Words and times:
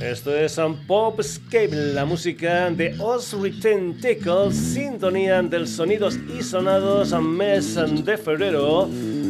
Esto 0.00 0.34
es 0.34 0.56
un 0.56 0.86
Popscape, 0.86 1.92
la 1.92 2.06
música 2.06 2.70
de 2.70 2.96
Osriten 2.98 4.00
Tickle, 4.00 4.50
sintonía 4.50 5.42
del 5.42 5.68
sonidos 5.68 6.16
y 6.16 6.42
sonados 6.42 7.12
a 7.12 7.20
mes 7.20 7.74
de 8.04 8.16
febrero. 8.16 8.88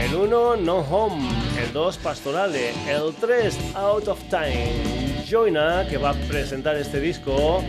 El 0.00 0.14
1 0.14 0.56
No 0.56 0.78
Home, 0.78 1.28
el 1.62 1.74
2 1.74 1.98
Pastorale, 1.98 2.70
el 2.88 3.12
3 3.20 3.74
Out 3.74 4.08
of 4.08 4.18
Time. 4.30 5.24
Joina, 5.30 5.86
que 5.90 5.98
va 5.98 6.10
a 6.10 6.14
presentar 6.14 6.76
este 6.76 7.00
disco, 7.00 7.62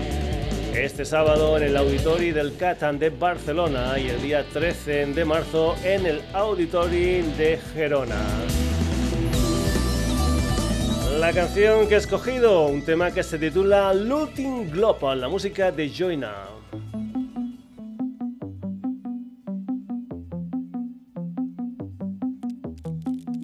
este 0.76 1.06
sábado 1.06 1.56
en 1.58 1.64
el 1.64 1.78
Auditori 1.78 2.32
del 2.32 2.56
Catan 2.58 2.98
de 2.98 3.10
Barcelona 3.10 4.00
y 4.00 4.10
el 4.10 4.22
día 4.22 4.44
13 4.52 5.08
de 5.08 5.26
marzo 5.26 5.76
en 5.84 6.06
el 6.06 6.22
Auditori 6.34 7.22
de 7.38 7.60
Gerona. 7.74 8.22
La 11.20 11.32
canción 11.32 11.88
que 11.88 11.96
he 11.96 11.98
escogido, 11.98 12.68
un 12.68 12.84
tema 12.84 13.12
que 13.12 13.22
se 13.24 13.38
titula 13.38 13.94
Looting 13.94 14.72
Global, 14.72 15.22
la 15.22 15.30
música 15.30 15.72
de 15.72 15.90
Joina. 15.90 16.34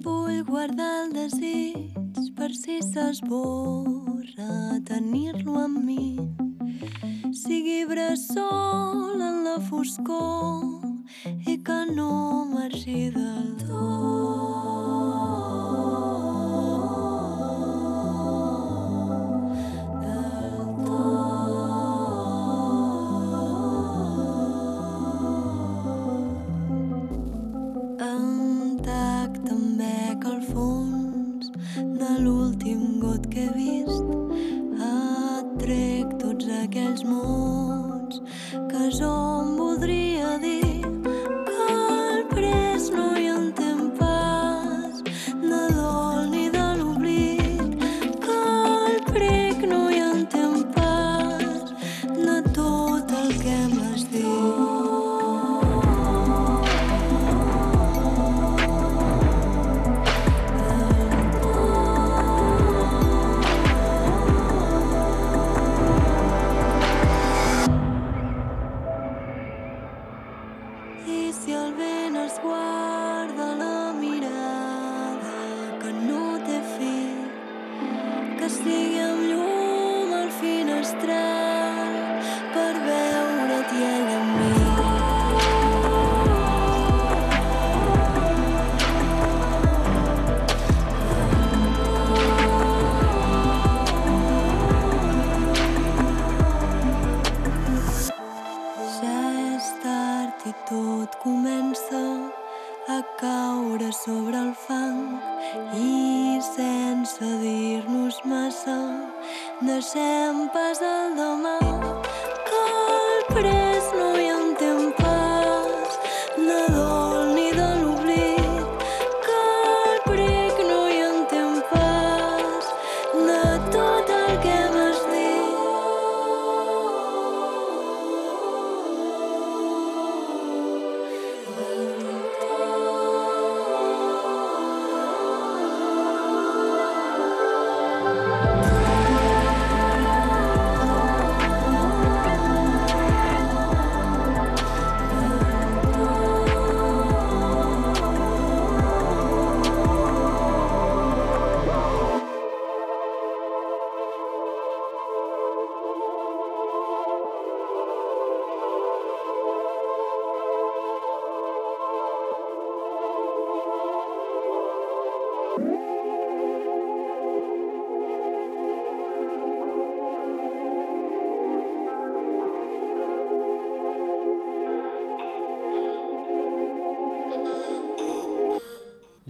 Vull 0.02 0.42
guardar 0.44 1.06
el 1.06 1.12
desig 1.14 2.34
per 2.36 2.50
si 2.50 2.82
s'esborra 2.82 4.80
tenir-lo 4.84 5.58
amb 5.62 5.84
mi 5.84 6.18
sigui 7.42 7.84
bressol 7.90 9.20
en 9.20 9.44
la 9.44 9.56
foscor 9.68 10.64
i 11.52 11.58
que 11.66 11.80
no 11.94 12.12
marxi 12.54 13.10
del 13.16 13.48
tot. 13.66 14.60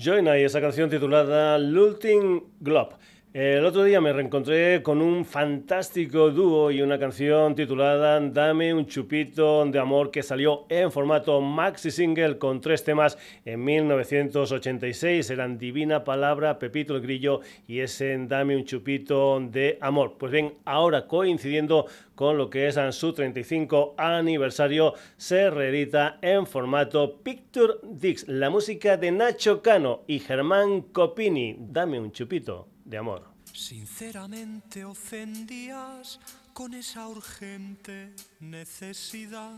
Join 0.02 0.26
esa 0.29 0.62
canción 0.62 0.88
titulada 0.88 1.58
Lulting 1.58 2.43
Globe. 2.58 2.97
El 3.32 3.65
otro 3.65 3.85
día 3.85 4.00
me 4.00 4.12
reencontré 4.12 4.82
con 4.82 5.00
un 5.00 5.25
fantástico 5.25 6.32
dúo 6.32 6.73
y 6.73 6.82
una 6.82 6.99
canción 6.99 7.55
titulada 7.55 8.19
Dame 8.19 8.75
un 8.75 8.87
chupito 8.87 9.65
de 9.67 9.79
amor 9.79 10.11
que 10.11 10.25
salió 10.25 10.67
en 10.69 10.91
formato 10.91 11.41
maxi 11.41 11.93
single 11.93 12.38
con 12.38 12.61
tres 12.61 12.82
temas 12.82 13.17
en 13.44 13.62
1986. 13.62 15.31
Eran 15.31 15.59
Divina 15.59 16.03
Palabra, 16.03 16.59
Pepito 16.59 16.97
el 16.97 17.03
Grillo 17.03 17.41
y 17.69 17.79
ese 17.79 18.19
Dame 18.27 18.56
un 18.56 18.65
chupito 18.65 19.38
de 19.38 19.79
amor. 19.81 20.17
Pues 20.19 20.32
bien, 20.32 20.55
ahora 20.65 21.06
coincidiendo 21.06 21.87
con 22.17 22.37
lo 22.37 22.50
que 22.50 22.67
es 22.67 22.81
su 22.97 23.12
35 23.12 23.94
aniversario, 23.97 24.94
se 25.17 25.50
reedita 25.50 26.19
en 26.21 26.49
formato 26.49 27.21
Picture 27.23 27.75
Dix, 27.85 28.27
la 28.27 28.50
música 28.50 28.97
de 28.97 29.12
Nacho 29.12 29.62
Cano 29.62 30.03
y 30.09 30.19
Germán 30.19 30.81
Copini. 30.81 31.55
Dame 31.61 32.00
un 32.00 32.11
chupito 32.11 32.69
de 32.91 32.99
amor. 32.99 33.23
Sinceramente 33.53 34.85
ofendías 34.85 36.19
con 36.53 36.75
esa 36.75 37.07
urgente 37.07 38.13
necesidad 38.41 39.57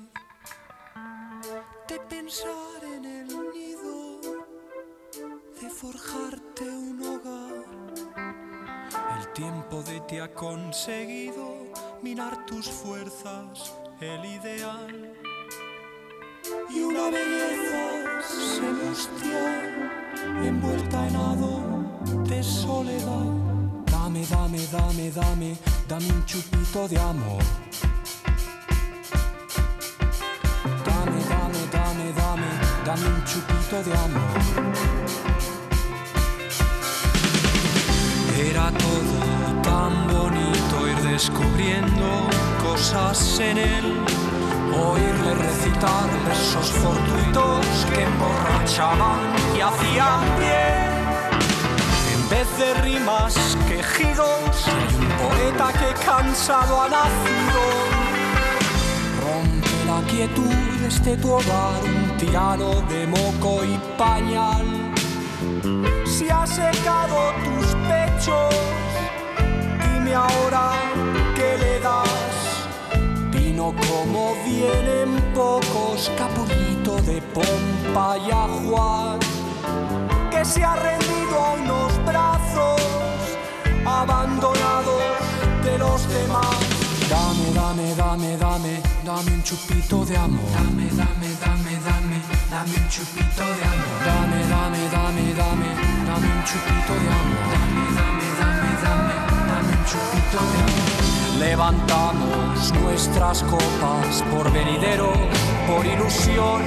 de 1.88 1.98
pensar 2.00 2.84
en 2.84 3.04
el 3.04 3.26
nido, 3.26 4.20
de 5.60 5.70
forjarte 5.70 6.68
un 6.68 7.02
hogar. 7.02 7.64
El 9.18 9.32
tiempo 9.32 9.82
de 9.82 10.00
ti 10.02 10.18
ha 10.18 10.32
conseguido 10.34 11.72
minar 12.02 12.44
tus 12.44 12.68
fuerzas, 12.68 13.72
el 14.00 14.24
ideal. 14.26 15.14
Y 16.68 16.80
una 16.80 17.08
belleza 17.08 18.22
celestial 18.22 19.90
envuelta 20.44 21.08
en 21.08 21.16
hado 21.16 21.61
Dame, 23.90 24.24
dame, 24.24 24.58
dame, 24.72 25.10
dame, 25.10 25.56
dame 25.86 26.06
un 26.12 26.24
chupito 26.24 26.88
de 26.88 26.98
amor. 26.98 27.42
Dame, 30.84 31.20
dame, 31.28 31.60
dame, 31.70 32.12
dame, 32.12 32.50
dame 32.86 33.06
un 33.06 33.24
chupito 33.24 33.82
de 33.82 33.92
amor. 33.92 34.38
Era 38.38 38.70
todo 38.70 39.62
tan 39.62 40.08
bonito 40.08 40.88
ir 40.88 41.10
descubriendo 41.10 42.28
cosas 42.62 43.40
en 43.40 43.58
él, 43.58 44.04
oírle 44.74 45.34
recitar 45.34 46.08
versos 46.26 46.70
fortuitos 46.70 47.66
que 47.90 48.02
emborrachaban 48.02 49.20
y 49.54 49.60
hacían 49.60 50.38
bien 50.38 50.91
vez 52.32 52.48
de 52.58 52.72
rimas, 52.82 53.34
quejidos, 53.68 54.54
hay 54.66 54.94
un 55.02 55.08
poeta 55.22 55.68
que 55.80 55.90
cansado 56.04 56.80
ha 56.80 56.88
nacido. 56.88 57.62
Rompe 59.24 59.76
la 59.90 60.00
quietud 60.10 60.84
este 60.86 61.16
tu 61.18 61.30
hogar, 61.30 61.80
un 61.84 62.16
tirano 62.16 62.70
de 62.92 63.06
moco 63.06 63.62
y 63.64 63.78
pañal. 63.98 64.66
Si 66.06 66.30
ha 66.30 66.46
secado 66.46 67.18
tus 67.44 67.66
pechos, 67.90 68.54
dime 69.82 70.14
ahora 70.14 70.66
qué 71.36 71.50
le 71.62 71.80
das. 71.80 72.44
Vino 73.30 73.74
como 73.88 74.34
vienen 74.46 75.10
pocos, 75.34 76.10
capullito 76.16 76.94
de 77.02 77.20
pompa 77.34 78.16
y 78.26 78.30
ajuar 78.30 79.18
que 80.30 80.44
se 80.44 80.64
ha 80.64 80.76
rendido 80.76 81.11
dame, 88.36 88.80
dame, 88.80 88.82
dame, 89.04 89.30
un 89.32 89.42
chupito 89.42 90.04
de 90.04 90.16
amor. 90.16 90.40
Dame, 90.52 90.84
dame, 90.90 91.28
dame, 91.40 91.74
dame, 91.84 92.18
dame 92.50 92.76
un 92.76 92.88
chupito 92.88 93.44
de 93.44 93.64
amor. 93.64 93.98
Dame, 94.04 94.40
dame, 94.48 94.78
dame, 94.90 95.34
dame, 95.34 95.68
dame 96.06 96.26
un 96.26 96.44
chupito 96.44 96.92
de 97.02 97.08
amor. 97.20 97.46
Dame, 97.52 97.84
dame, 97.98 98.28
dame, 98.42 98.70
dame, 98.82 99.14
dame 99.50 99.72
un 99.76 99.84
chupito 99.84 100.38
de 100.52 100.58
amor. 100.62 101.38
Levantamos 101.38 102.72
nuestras 102.82 103.42
copas 103.42 104.22
por 104.30 104.50
venidero, 104.52 105.12
por 105.66 105.84
ilusión 105.84 106.62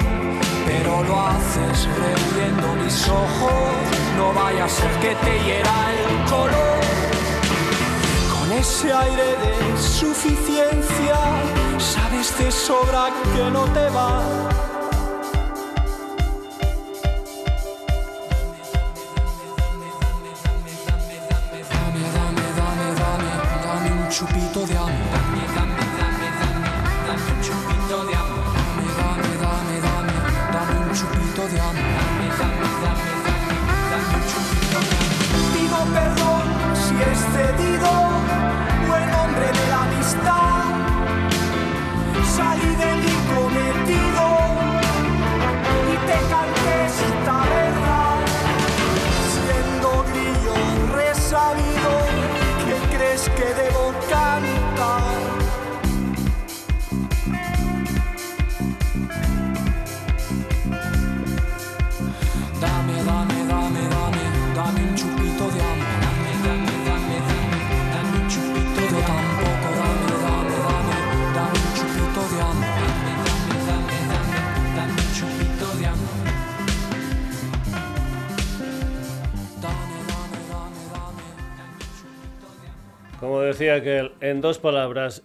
pero 0.65 1.03
lo 1.03 1.21
haces 1.21 1.87
reuniendo 1.95 2.83
mis 2.83 3.07
ojos, 3.07 3.51
no 4.17 4.33
vaya 4.33 4.65
a 4.65 4.69
ser 4.69 4.91
que 4.99 5.15
te 5.15 5.43
hiera 5.43 5.93
el 5.93 6.29
color. 6.29 6.94
Ese 8.57 8.91
aire 8.91 9.35
de 9.43 9.77
suficiencia, 9.77 11.17
sabes 11.77 12.37
de 12.39 12.49
sobra 12.49 13.09
que 13.33 13.51
no 13.51 13.65
te 13.65 13.89
va. 13.89 14.21
Dame, 21.69 22.03
dame, 22.17 22.45
dame, 22.59 22.87
dame, 23.01 23.29
dame 23.65 24.01
un 24.01 24.09
chupito 24.09 24.65
de 24.65 24.77
amor. 24.77 25.34
Como 83.25 83.41
decía 83.41 83.81
que 83.81 84.11
en 84.21 84.39
dos 84.39 84.59
palabras, 84.59 85.23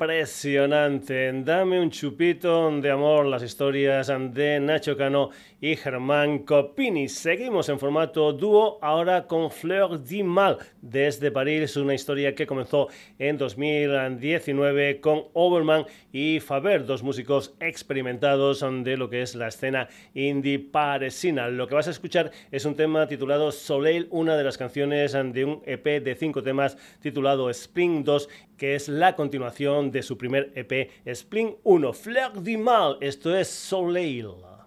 impresionante. 0.00 1.30
Dame 1.44 1.78
un 1.78 1.90
chupito 1.90 2.70
de 2.80 2.90
amor, 2.90 3.26
las 3.26 3.42
historias 3.42 4.10
de 4.32 4.58
Nacho 4.58 4.96
Cano 4.96 5.28
y 5.60 5.76
Germán 5.76 6.38
Copini. 6.38 7.06
Seguimos 7.06 7.68
en 7.68 7.78
formato 7.78 8.32
dúo, 8.32 8.78
ahora 8.80 9.26
con 9.26 9.50
Fleur 9.50 10.02
du 10.02 10.24
Mal 10.24 10.56
desde 10.80 11.30
París, 11.30 11.76
una 11.76 11.92
historia 11.92 12.34
que 12.34 12.46
comenzó 12.46 12.88
en 13.18 13.36
2019 13.36 15.00
con 15.02 15.24
Overman 15.34 15.84
y 16.12 16.40
Faber, 16.40 16.86
dos 16.86 17.02
músicos 17.02 17.54
experimentados 17.60 18.64
de 18.82 18.96
lo 18.96 19.10
que 19.10 19.20
es 19.20 19.34
la 19.34 19.48
escena 19.48 19.88
indie 20.14 20.60
parisina. 20.60 21.48
Lo 21.48 21.66
que 21.68 21.74
vas 21.74 21.88
a 21.88 21.90
escuchar 21.90 22.30
es 22.50 22.64
un 22.64 22.74
tema 22.74 23.06
titulado 23.06 23.52
Soleil, 23.52 24.08
una 24.10 24.34
de 24.38 24.44
las 24.44 24.56
canciones 24.56 25.12
de 25.12 25.44
un 25.44 25.62
EP 25.66 26.02
de 26.02 26.14
cinco 26.14 26.42
temas 26.42 26.78
titulado 27.02 27.50
Spring 27.50 28.02
2, 28.02 28.28
que 28.56 28.74
es 28.74 28.88
la 28.88 29.14
continuación 29.16 29.89
de 29.90 30.02
su 30.02 30.16
primer 30.16 30.52
EP 30.54 30.90
Spring 31.04 31.56
1, 31.64 31.92
Fleur 31.92 32.42
du 32.42 32.58
Mal. 32.58 32.98
Esto 33.00 33.36
es 33.36 33.48
Soleil. 33.48 34.59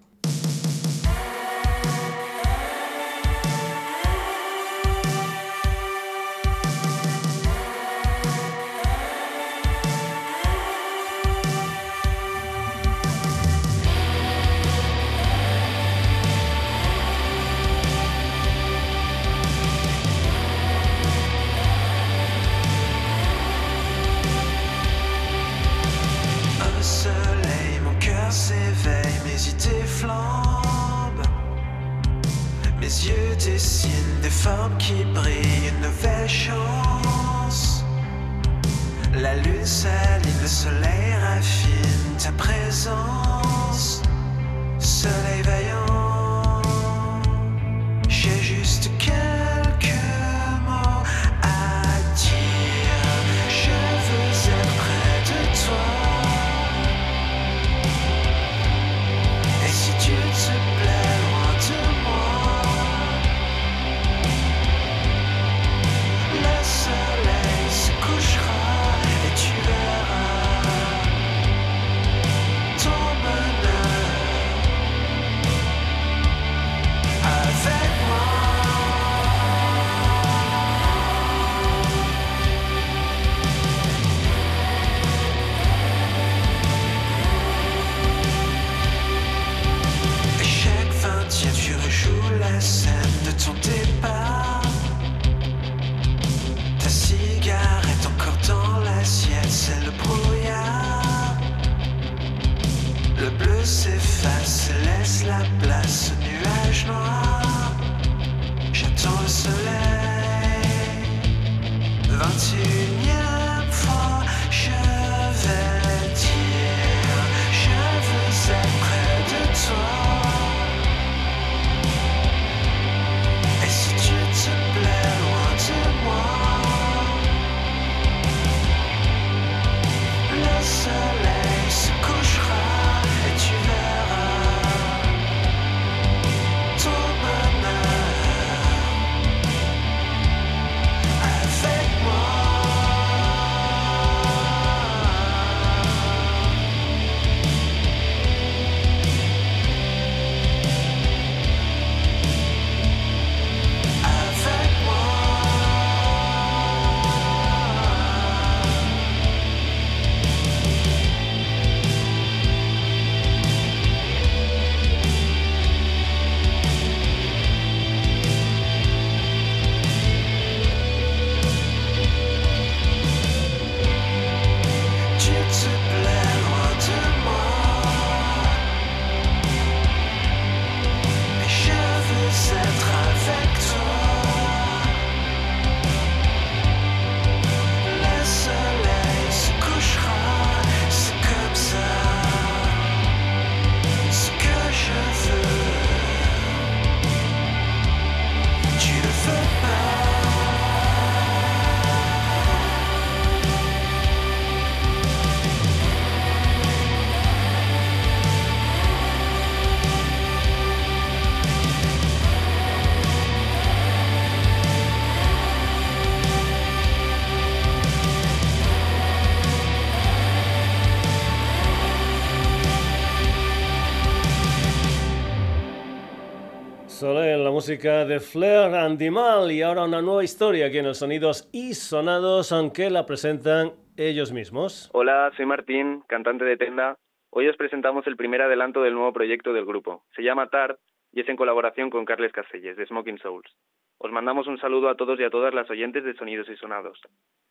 Música 227.63 228.03
de 228.03 228.20
Flair 228.20 228.75
Andimal 228.75 229.50
y 229.50 229.62
ahora 229.62 229.86
una 229.86 230.01
nueva 230.01 230.22
historia 230.22 230.65
aquí 230.65 230.79
en 230.79 230.86
los 230.86 230.98
Sonidos 230.98 231.50
y 231.53 231.75
Sonados, 231.75 232.51
aunque 232.51 232.89
la 232.89 233.05
presentan 233.05 233.72
ellos 233.96 234.34
mismos. 234.34 234.89
Hola, 234.91 235.32
soy 235.38 235.46
Martín, 235.46 236.03
cantante 236.10 236.43
de 236.43 236.58
Tenda. 236.58 236.98
Hoy 237.29 237.48
os 237.48 237.55
presentamos 237.55 238.05
el 238.05 238.17
primer 238.17 238.41
adelanto 238.41 238.82
del 238.82 238.96
nuevo 238.96 239.13
proyecto 239.13 239.53
del 239.53 239.63
grupo. 239.63 240.03
Se 240.13 240.24
llama 240.24 240.50
Tart 240.50 240.77
y 241.13 241.22
es 241.22 241.29
en 241.29 241.38
colaboración 241.38 241.89
con 241.89 242.03
Carles 242.03 242.34
Caselles, 242.34 242.75
de 242.75 242.86
Smoking 242.86 243.20
Souls. 243.20 243.50
Os 243.98 244.12
mandamos 244.12 244.46
un 244.48 244.60
saludo 244.60 244.89
a 244.89 244.96
todos 244.96 245.17
y 245.22 245.24
a 245.24 245.29
todas 245.29 245.53
las 245.53 245.70
oyentes 245.70 246.03
de 246.03 246.15
Sonidos 246.15 246.50
y 246.50 246.58
Sonados. 246.58 247.00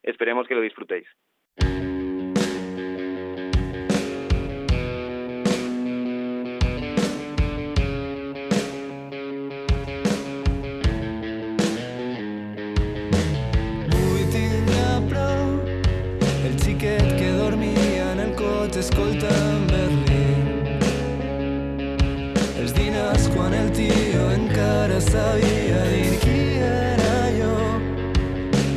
Esperemos 0.03 0.47
que 0.47 0.55
lo 0.55 0.61
disfrutéis. 0.61 1.07
Escolta 18.83 19.29
en 19.29 19.67
Berlín. 19.71 20.79
Els 22.59 22.73
diners 22.75 23.29
quan 23.35 23.55
el 23.55 23.69
tio 23.77 24.25
encara 24.35 24.99
sabia 25.01 25.83
dir 25.93 26.17
qui 26.23 26.39
era 26.67 27.21
jo 27.37 27.53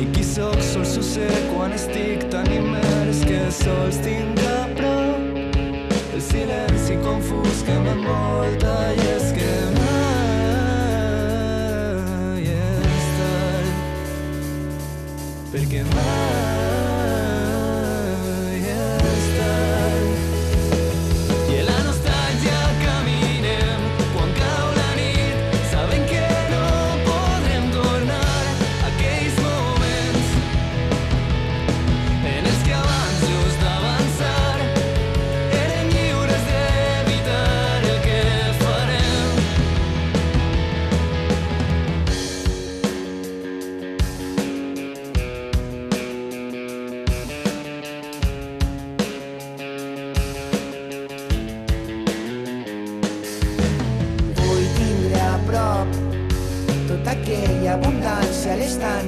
i 0.04 0.06
qui 0.14 0.26
sóc 0.28 0.62
sol 0.62 0.86
succer 0.86 1.32
quan 1.50 1.74
estic 1.74 2.28
tan 2.30 2.52
immers 2.54 3.24
que 3.26 3.42
sols 3.64 3.98
tinc 4.06 4.46
a 4.52 4.60
prop 4.78 6.14
el 6.14 6.22
silenci 6.30 7.02
confús 7.08 7.66
que 7.66 7.80
m'envolta 7.88 8.78
i 8.94 9.05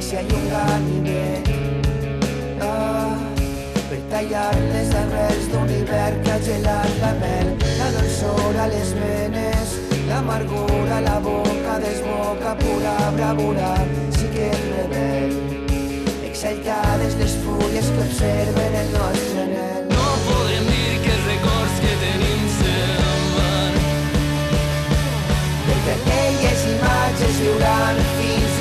abundància 0.07 0.19
a 0.19 0.21
l'estància 0.21 0.21
i 0.21 0.31
un 0.33 0.45
ganivet 0.49 1.47
ah, 2.61 3.17
per 3.89 3.99
tallar-les 4.11 4.91
arrels 4.95 5.47
d'un 5.51 5.69
hivern 5.69 6.21
que 6.23 6.31
ha 6.31 6.39
gelat 6.39 6.93
la 7.01 7.11
mel, 7.21 7.49
la 7.79 7.89
dolçor 7.91 8.55
a 8.57 8.67
les 8.67 8.93
venes, 8.93 9.75
l'amargura 10.07 10.97
a 10.97 11.01
la 11.01 11.19
boca 11.19 11.79
desboca 11.79 12.55
pura 12.55 12.95
bravura, 13.17 13.75
sí 14.17 14.27
que 14.33 14.49
és 14.51 14.63
rebel. 14.75 15.35
Exaltades 16.29 17.17
les 17.19 17.33
fulles 17.43 17.87
que 17.91 18.01
observen 18.07 18.75
el 18.83 18.91
nostre 18.93 19.41
anel. 19.43 19.87
No 19.91 20.05
podem 20.27 20.69
dir 20.71 20.99
que 21.03 21.11
els 21.15 21.25
records 21.31 21.81
que 21.83 21.95
tenim 22.03 22.45
se'n 22.59 23.25
van. 23.35 23.81
Perquè 25.67 25.97
aquelles 25.97 26.69
imatges 26.75 27.43
viuran 27.43 28.05
fins 28.19 28.56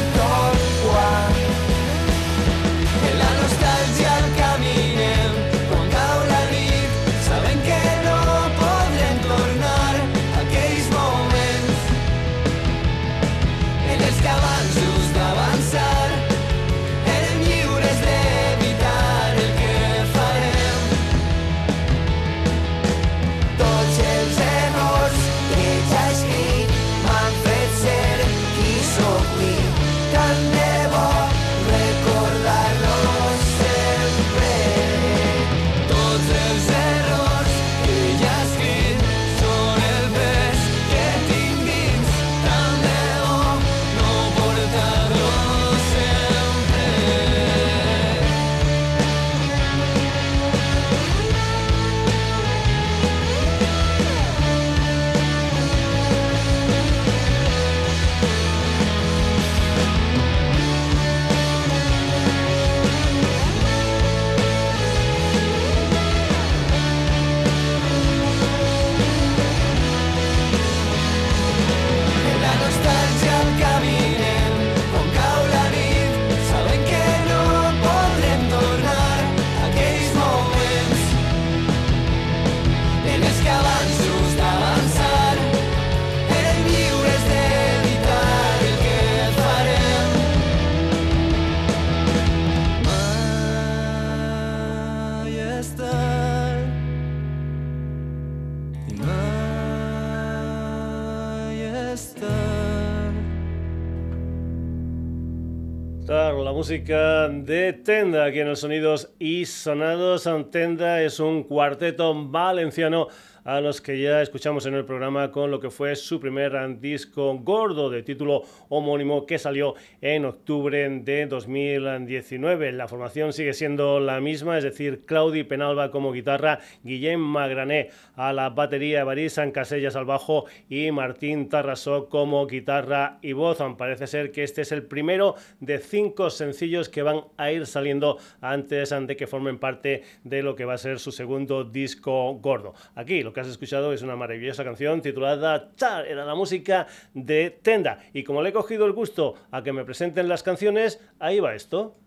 de 107.47 107.73
Tenda 107.73 108.25
aquí 108.25 108.41
en 108.41 108.49
los 108.49 108.61
sonidos 108.61 109.13
y 109.21 109.45
sonados. 109.47 110.29
Tenda 110.51 111.01
es 111.01 111.21
un 111.21 111.45
cuarteto 111.45 112.13
valenciano 112.29 113.07
a 113.47 113.61
los 113.61 113.81
que 113.81 114.01
ya 114.01 114.23
escuchamos 114.23 114.67
en 114.67 114.75
el 114.75 114.85
programa 114.85 115.31
con 115.31 115.53
lo 115.53 115.61
que 115.61 115.71
fue 115.71 115.95
su 115.95 116.19
primer 116.19 116.81
disco 116.81 117.39
gordo 117.39 117.89
de 117.89 118.03
título 118.03 118.43
homónimo 118.69 119.25
que 119.25 119.39
salió 119.39 119.77
en 120.01 120.25
octubre 120.25 120.89
de 120.89 121.27
2019. 121.27 122.73
La 122.73 122.89
formación 122.89 123.33
sigue 123.33 123.53
siendo 123.53 124.01
la 124.01 124.21
misma, 124.21 124.59
es 124.59 124.65
decir, 124.65 125.07
Claudi 125.07 125.45
Penalba 125.45 125.93
como 125.93 126.11
guitarra, 126.11 126.59
Guillem 126.83 127.21
Magrané 127.21 127.91
a 128.17 128.33
la 128.33 128.51
batería, 128.51 129.05
Barisan 129.05 129.53
Casellas 129.53 129.95
al 129.95 130.07
bajo 130.07 130.47
y 130.69 130.91
Martín 130.91 131.49
Tarrasó 131.49 132.09
como 132.09 132.49
guitarra 132.49 133.19
y 133.23 133.33
voz. 133.33 133.59
Parece 133.79 134.09
ser 134.09 134.33
que 134.33 134.43
este 134.43 134.63
es 134.63 134.73
el 134.73 134.83
primero 134.83 135.37
de 135.61 135.79
cinco 135.79 136.31
sencillos 136.31 136.89
que 136.89 137.03
van 137.03 137.21
a 137.37 137.53
ir 137.53 137.67
saliendo 137.67 138.19
antes 138.41 138.91
de 138.91 139.17
que 139.17 139.29
formen 139.29 139.59
parte 139.59 140.03
de 140.25 140.43
lo 140.43 140.57
que 140.57 140.65
va 140.65 140.75
a 140.75 140.79
ser 140.79 140.99
su 140.99 141.13
segundo 141.13 141.63
disco 141.63 142.35
gordo. 142.35 142.75
Aquí 142.97 143.23
lo 143.23 143.36
que 143.37 143.41
has 143.43 143.49
escuchado 143.49 143.93
es 143.93 144.01
una 144.01 144.17
maravillosa 144.17 144.65
canción 144.65 145.03
titulada 145.03 145.71
Char, 145.77 146.07
era 146.07 146.25
la 146.25 146.35
música 146.35 146.87
de 147.13 147.51
Tenda. 147.51 147.99
Y 148.15 148.25
como 148.25 148.41
le 148.41 148.49
he 148.49 148.53
cogido 148.55 148.87
el 148.87 148.93
gusto 148.93 149.35
a 149.51 149.63
que 149.63 149.75
me 149.75 149.85
presenten 149.85 150.27
las 150.27 150.43
canciones, 150.43 151.03
ahí 151.19 151.39
va 151.39 151.55
esto. 151.55 151.99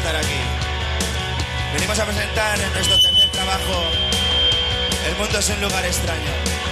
Estar 0.00 0.16
aquí. 0.16 0.40
Venimos 1.74 1.98
a 1.98 2.06
presentar 2.06 2.58
nuestro 2.58 2.98
tercer 3.00 3.30
trabajo. 3.30 3.84
El 5.06 5.16
mundo 5.16 5.38
es 5.38 5.48
un 5.50 5.60
lugar 5.60 5.84
extraño. 5.84 6.69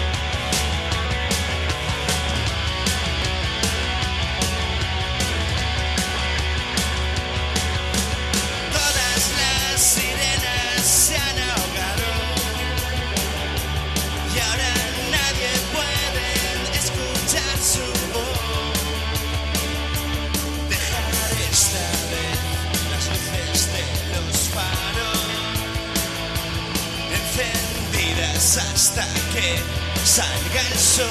Hasta 28.58 29.06
que 29.32 29.56
salga 30.04 30.60
el 30.72 30.78
sol. 30.78 31.06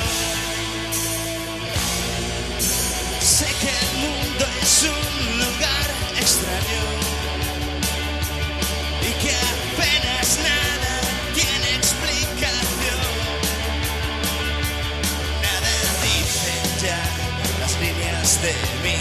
Sé 3.22 3.46
que 3.46 3.70
el 3.70 3.92
mundo 4.04 4.46
es 4.62 4.84
un 4.84 5.38
lugar 5.38 5.88
extraño 6.20 6.84
y 9.02 9.12
que 9.22 9.34
apenas 9.56 10.40
nada 10.50 10.94
tiene 11.34 11.76
explicación. 11.76 13.02
Nada 15.42 15.74
dicen 16.04 16.64
ya 16.82 17.02
las 17.60 17.74
líneas 17.80 18.42
de 18.42 18.54
mi 18.84 18.97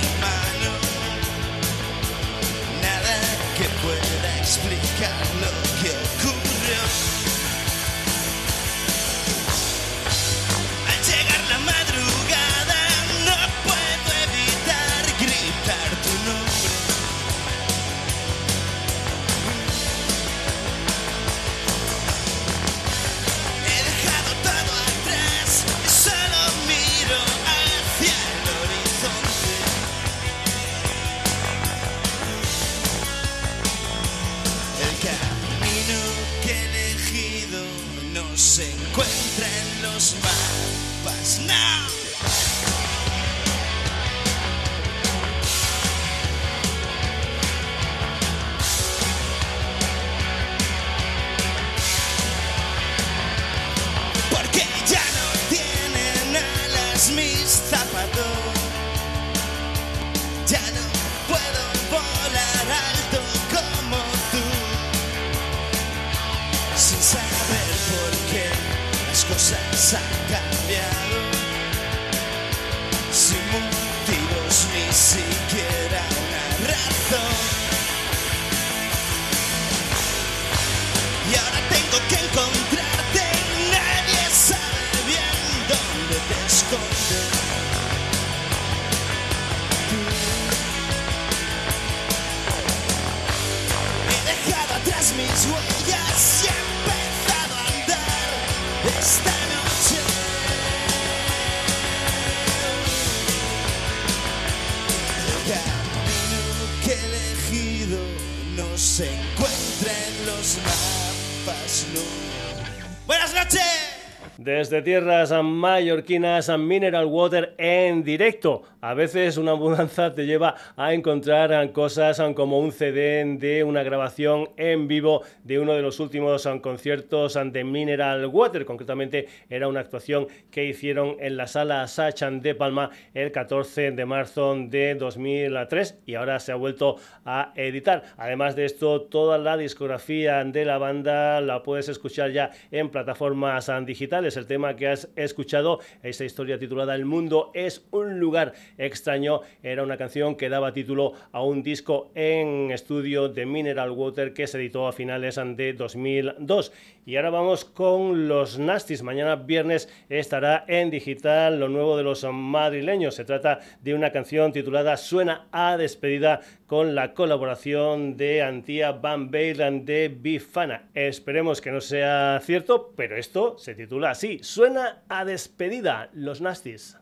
Desde 114.68 114.82
tierras 114.82 115.32
mallorquinas, 115.44 116.50
Mineral 116.58 117.06
Water 117.06 117.54
en 117.56 118.02
directo. 118.02 118.64
A 118.86 118.94
veces 118.94 119.36
una 119.36 119.56
mudanza 119.56 120.14
te 120.14 120.26
lleva 120.26 120.54
a 120.76 120.94
encontrar 120.94 121.72
cosas 121.72 122.22
como 122.36 122.60
un 122.60 122.70
CD 122.70 123.24
de 123.36 123.64
una 123.64 123.82
grabación 123.82 124.50
en 124.56 124.86
vivo 124.86 125.24
de 125.42 125.58
uno 125.58 125.74
de 125.74 125.82
los 125.82 125.98
últimos 125.98 126.48
conciertos 126.62 127.36
de 127.50 127.64
Mineral 127.64 128.24
Water. 128.26 128.64
Concretamente 128.64 129.26
era 129.50 129.66
una 129.66 129.80
actuación 129.80 130.28
que 130.52 130.66
hicieron 130.66 131.16
en 131.18 131.36
la 131.36 131.48
sala 131.48 131.88
Sachan 131.88 132.40
de 132.40 132.54
Palma 132.54 132.90
el 133.12 133.32
14 133.32 133.90
de 133.90 134.06
marzo 134.06 134.54
de 134.56 134.94
2003 134.94 136.02
y 136.06 136.14
ahora 136.14 136.38
se 136.38 136.52
ha 136.52 136.54
vuelto 136.54 136.94
a 137.24 137.52
editar. 137.56 138.04
Además 138.16 138.54
de 138.54 138.66
esto, 138.66 139.02
toda 139.02 139.36
la 139.36 139.56
discografía 139.56 140.44
de 140.44 140.64
la 140.64 140.78
banda 140.78 141.40
la 141.40 141.64
puedes 141.64 141.88
escuchar 141.88 142.30
ya 142.30 142.52
en 142.70 142.90
plataformas 142.90 143.68
digitales 143.84 144.36
el 144.36 144.46
tema 144.46 144.76
que 144.76 144.86
has 144.86 145.08
escuchado, 145.16 145.80
esta 146.04 146.24
historia 146.24 146.56
titulada 146.56 146.94
El 146.94 147.04
mundo 147.04 147.50
es 147.52 147.84
un 147.90 148.20
lugar 148.20 148.52
extraño, 148.78 149.40
era 149.62 149.82
una 149.82 149.96
canción 149.96 150.36
que 150.36 150.48
daba 150.48 150.72
título 150.72 151.12
a 151.32 151.42
un 151.42 151.62
disco 151.62 152.10
en 152.14 152.70
estudio 152.70 153.28
de 153.28 153.46
Mineral 153.46 153.90
Water 153.90 154.32
que 154.32 154.46
se 154.46 154.58
editó 154.58 154.86
a 154.86 154.92
finales 154.92 155.40
de 155.56 155.72
2002. 155.72 156.72
Y 157.04 157.16
ahora 157.16 157.30
vamos 157.30 157.64
con 157.64 158.26
los 158.26 158.58
Nastis. 158.58 159.02
Mañana 159.02 159.36
viernes 159.36 159.88
estará 160.08 160.64
en 160.66 160.90
digital 160.90 161.60
lo 161.60 161.68
nuevo 161.68 161.96
de 161.96 162.02
los 162.02 162.24
madrileños. 162.24 163.14
Se 163.14 163.24
trata 163.24 163.60
de 163.80 163.94
una 163.94 164.10
canción 164.10 164.52
titulada 164.52 164.96
Suena 164.96 165.46
a 165.52 165.76
despedida 165.76 166.40
con 166.66 166.94
la 166.94 167.14
colaboración 167.14 168.16
de 168.16 168.42
Antía 168.42 168.92
Van 168.92 169.30
Balen 169.30 169.84
de 169.84 170.08
Bifana. 170.08 170.88
Esperemos 170.94 171.60
que 171.60 171.70
no 171.70 171.80
sea 171.80 172.40
cierto, 172.42 172.92
pero 172.96 173.16
esto 173.16 173.56
se 173.58 173.74
titula 173.74 174.10
así. 174.10 174.40
Suena 174.42 175.02
a 175.08 175.24
despedida 175.24 176.10
los 176.12 176.40
Nastis. 176.40 176.98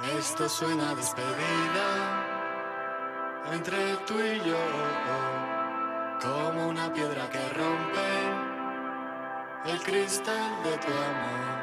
Esto 0.00 0.48
suena 0.48 0.90
a 0.90 0.94
despedida 0.94 2.24
entre 3.52 3.96
tú 4.06 4.14
y 4.20 4.38
yo, 4.48 4.56
como 6.22 6.68
una 6.68 6.92
piedra 6.92 7.28
que 7.28 7.48
rompe 7.48 8.08
el 9.66 9.82
cristal 9.82 10.62
de 10.62 10.78
tu 10.78 10.92
amor. 10.92 11.57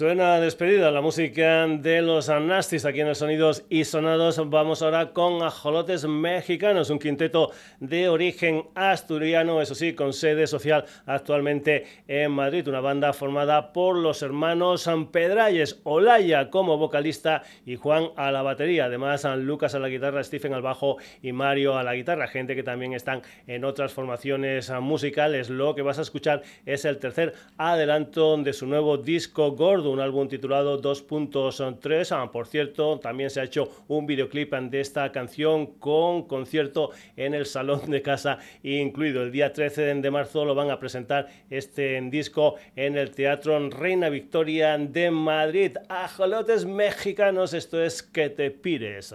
Suena 0.00 0.40
despedida 0.40 0.90
la 0.90 1.02
música 1.02 1.66
de 1.66 2.00
los 2.00 2.30
Nastis 2.30 2.86
aquí 2.86 3.02
en 3.02 3.08
el 3.08 3.14
Sonidos 3.14 3.64
y 3.68 3.84
Sonados. 3.84 4.40
Vamos 4.48 4.80
ahora 4.80 5.12
con 5.12 5.42
Ajolotes 5.42 6.06
Mexicanos, 6.06 6.88
un 6.88 6.98
quinteto 6.98 7.50
de 7.80 8.08
origen 8.10 8.66
asturiano, 8.74 9.60
eso 9.60 9.74
sí, 9.74 9.94
con 9.94 10.12
sede 10.12 10.46
social 10.46 10.84
actualmente 11.06 11.86
en 12.06 12.30
Madrid. 12.30 12.68
Una 12.68 12.80
banda 12.80 13.12
formada 13.12 13.72
por 13.72 13.96
los 13.96 14.22
hermanos 14.22 14.88
Pedralles, 15.10 15.80
Olaya 15.84 16.50
como 16.50 16.76
vocalista 16.76 17.42
y 17.64 17.76
Juan 17.76 18.10
a 18.16 18.30
la 18.30 18.42
batería. 18.42 18.84
Además, 18.84 19.26
Lucas 19.38 19.74
a 19.74 19.78
la 19.78 19.88
guitarra, 19.88 20.22
Stephen 20.22 20.52
al 20.52 20.62
bajo 20.62 20.98
y 21.22 21.32
Mario 21.32 21.76
a 21.76 21.82
la 21.82 21.94
guitarra. 21.94 22.28
Gente 22.28 22.54
que 22.54 22.62
también 22.62 22.92
están 22.92 23.22
en 23.46 23.64
otras 23.64 23.92
formaciones 23.92 24.70
musicales. 24.80 25.48
Lo 25.48 25.74
que 25.74 25.82
vas 25.82 25.98
a 25.98 26.02
escuchar 26.02 26.42
es 26.66 26.84
el 26.84 26.98
tercer 26.98 27.34
adelanto 27.56 28.36
de 28.36 28.52
su 28.52 28.66
nuevo 28.66 28.98
disco 28.98 29.52
gordo 29.52 29.90
un 29.90 30.00
álbum 30.00 30.28
titulado 30.28 30.80
2.3. 30.80 32.12
Ah, 32.12 32.30
por 32.30 32.46
cierto, 32.46 32.98
también 32.98 33.30
se 33.30 33.40
ha 33.40 33.44
hecho 33.44 33.70
un 33.88 34.06
videoclip 34.06 34.52
de 34.52 34.80
esta 34.80 35.10
canción 35.12 35.66
con 35.78 36.26
concierto 36.26 36.90
en 37.16 37.34
el 37.34 37.46
salón 37.46 37.69
de 37.78 38.02
casa 38.02 38.38
incluido. 38.62 39.22
El 39.22 39.32
día 39.32 39.52
13 39.52 39.94
de 39.94 40.10
marzo 40.10 40.44
lo 40.44 40.54
van 40.54 40.70
a 40.70 40.78
presentar 40.78 41.28
este 41.48 42.00
disco 42.10 42.56
en 42.76 42.96
el 42.96 43.10
Teatro 43.10 43.70
Reina 43.70 44.08
Victoria 44.08 44.76
de 44.78 45.10
Madrid. 45.10 45.76
Ajolotes 45.88 46.64
mexicanos, 46.64 47.54
esto 47.54 47.82
es 47.82 48.02
Que 48.02 48.30
te 48.30 48.50
pires. 48.50 49.14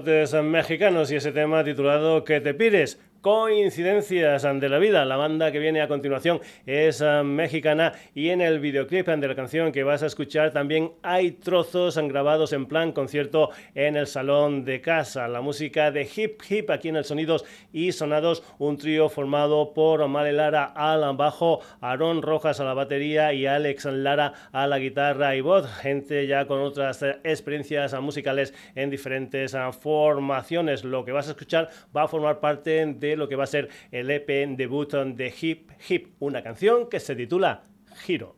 Ajolotes 0.00 0.32
mexicanos 0.42 1.12
y 1.12 1.16
ese 1.16 1.30
tema 1.30 1.62
titulado 1.62 2.24
Que 2.24 2.40
te 2.40 2.54
pires. 2.54 2.98
Coincidencias 3.20 4.44
de 4.44 4.68
la 4.70 4.78
vida. 4.78 5.04
La 5.04 5.18
banda 5.18 5.52
que 5.52 5.58
viene 5.58 5.82
a 5.82 5.88
continuación 5.88 6.40
es 6.64 7.02
eh, 7.02 7.22
mexicana 7.22 7.92
y 8.14 8.30
en 8.30 8.40
el 8.40 8.60
videoclip 8.60 9.08
de 9.08 9.28
la 9.28 9.34
canción 9.34 9.72
que 9.72 9.84
vas 9.84 10.02
a 10.02 10.06
escuchar 10.06 10.52
también 10.52 10.92
hay 11.02 11.32
trozos 11.32 11.98
grabados 11.98 12.54
en 12.54 12.64
plan 12.64 12.92
concierto 12.92 13.50
en 13.74 13.96
el 13.96 14.06
salón 14.06 14.64
de 14.64 14.80
casa. 14.80 15.28
La 15.28 15.42
música 15.42 15.90
de 15.90 16.08
hip 16.16 16.40
hip 16.48 16.70
aquí 16.70 16.88
en 16.88 16.96
el 16.96 17.04
Sonidos 17.04 17.44
y 17.74 17.92
Sonados, 17.92 18.42
un 18.58 18.78
trío 18.78 19.10
formado 19.10 19.74
por 19.74 20.08
Male 20.08 20.32
Lara 20.32 20.64
al 20.64 21.14
bajo, 21.14 21.60
Aaron 21.82 22.22
Rojas 22.22 22.58
a 22.60 22.64
la 22.64 22.72
batería 22.72 23.34
y 23.34 23.44
Alex 23.44 23.84
Lara 23.84 24.32
a 24.50 24.66
la 24.66 24.78
guitarra 24.78 25.36
y 25.36 25.42
voz. 25.42 25.70
Gente 25.82 26.26
ya 26.26 26.46
con 26.46 26.60
otras 26.60 27.02
eh, 27.02 27.18
experiencias 27.24 27.92
musicales 28.00 28.54
en 28.74 28.88
diferentes 28.88 29.52
eh, 29.52 29.58
formaciones. 29.78 30.84
Lo 30.84 31.04
que 31.04 31.12
vas 31.12 31.28
a 31.28 31.32
escuchar 31.32 31.68
va 31.94 32.04
a 32.04 32.08
formar 32.08 32.40
parte 32.40 32.86
de 32.86 33.09
lo 33.16 33.28
que 33.28 33.36
va 33.36 33.44
a 33.44 33.46
ser 33.46 33.68
el 33.90 34.10
EP 34.10 34.28
debut 34.56 34.92
de 34.92 35.34
Hip 35.40 35.70
Hip, 35.88 36.14
una 36.18 36.42
canción 36.42 36.88
que 36.88 37.00
se 37.00 37.14
titula 37.14 37.64
Giro. 38.04 38.36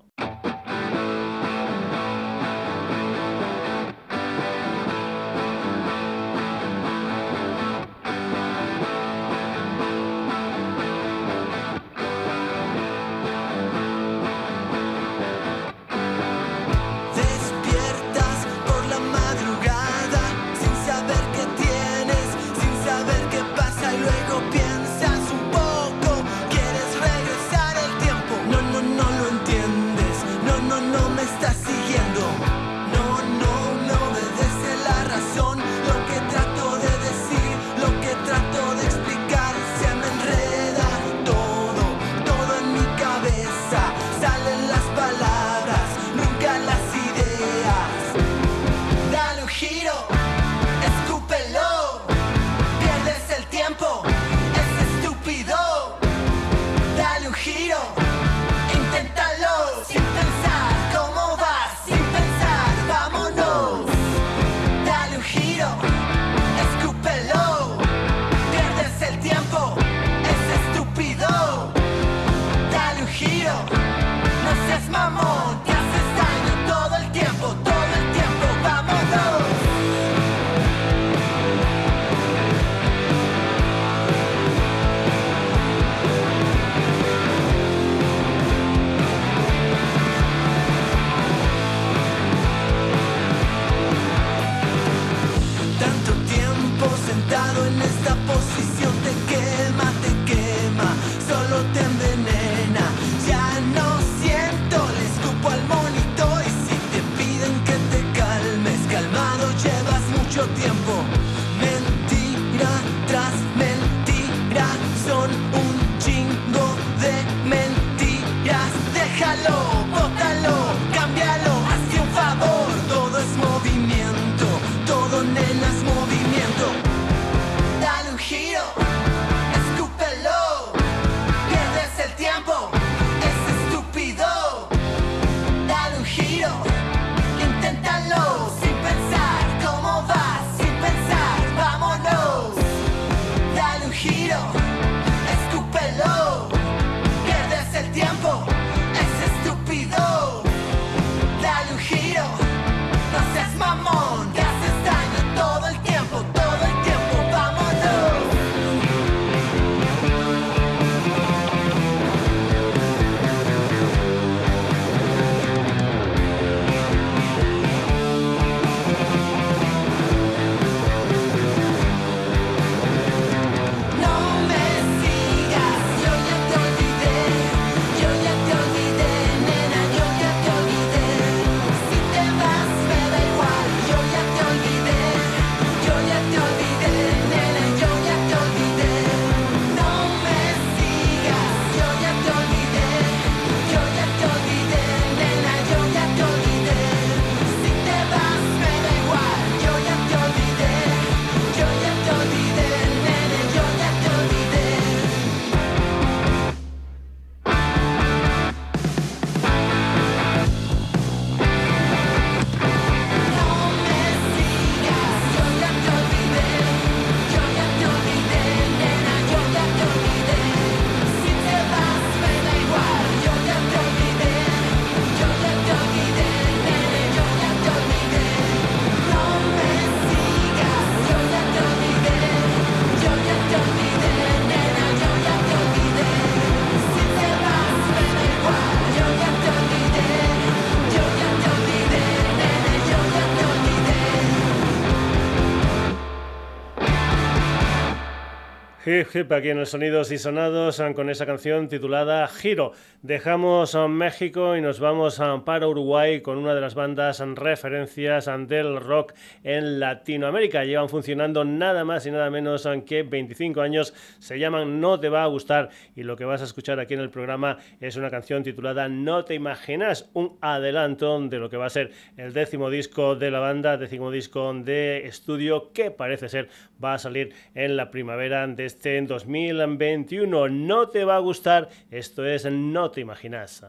Hip 249.01 249.33
aquí 249.33 249.49
en 249.49 249.59
el 249.59 249.67
Sonidos 249.67 250.13
y 250.13 250.19
Sonados 250.19 250.79
ah, 250.79 250.93
con 250.95 251.09
esa 251.09 251.25
canción 251.25 251.69
titulada 251.69 252.29
Giro. 252.29 252.73
Dejamos 253.01 253.75
a 253.75 253.89
México 253.89 254.57
y 254.57 254.61
nos 254.61 254.81
vamos 254.81 255.19
a 255.19 255.45
para 255.45 255.67
Uruguay 255.67 256.21
con 256.21 256.37
una 256.37 256.55
de 256.55 256.61
las 256.61 256.75
bandas 256.75 257.21
referencias 257.35 258.31
del 258.47 258.79
rock 258.79 259.15
en 259.45 259.81
Latinoamérica. 259.81 260.65
Llevan 260.65 260.89
funcionando 260.89 261.45
nada 261.45 261.85
más 261.85 262.07
y 262.07 262.11
nada 262.11 262.31
menos 262.31 262.69
que 262.87 263.03
25 263.03 263.61
años. 263.63 263.95
Se 264.19 264.39
llaman 264.39 264.81
No 264.81 265.01
te 265.01 265.09
va 265.09 265.23
a 265.23 265.27
gustar 265.27 265.71
y 265.97 266.03
lo 266.03 266.17
que 266.17 266.25
vas 266.25 266.43
a 266.43 266.45
escuchar 266.45 266.79
aquí 266.79 266.95
en 266.95 267.01
el 267.01 267.11
programa 267.11 267.59
es 267.81 267.97
una 267.97 268.11
canción 268.11 268.43
titulada 268.43 268.89
No 268.89 269.25
te 269.25 269.35
imaginas, 269.35 270.11
un 270.13 270.39
adelanto 270.41 271.19
de 271.21 271.39
lo 271.39 271.49
que 271.49 271.57
va 271.57 271.67
a 271.67 271.71
ser 271.71 271.91
el 272.17 272.33
décimo 272.33 272.69
disco 272.69 273.17
de 273.17 273.31
la 273.31 273.41
banda, 273.41 273.77
décimo 273.77 274.11
disco 274.11 274.53
de 274.55 275.07
estudio 275.07 275.73
que 275.73 275.91
parece 275.91 276.29
ser 276.29 276.49
va 276.83 276.95
a 276.95 276.99
salir 276.99 277.35
en 277.55 277.77
la 277.77 277.91
primavera 277.91 278.47
de 278.47 278.65
este 278.65 279.01
2021. 279.01 280.49
No 280.49 280.89
te 280.89 281.05
va 281.05 281.17
a 281.17 281.21
gustar, 281.21 281.69
esto 281.91 282.27
es 282.27 282.45
No 282.45 282.91
te 282.91 283.01
imaginas. 283.01 283.67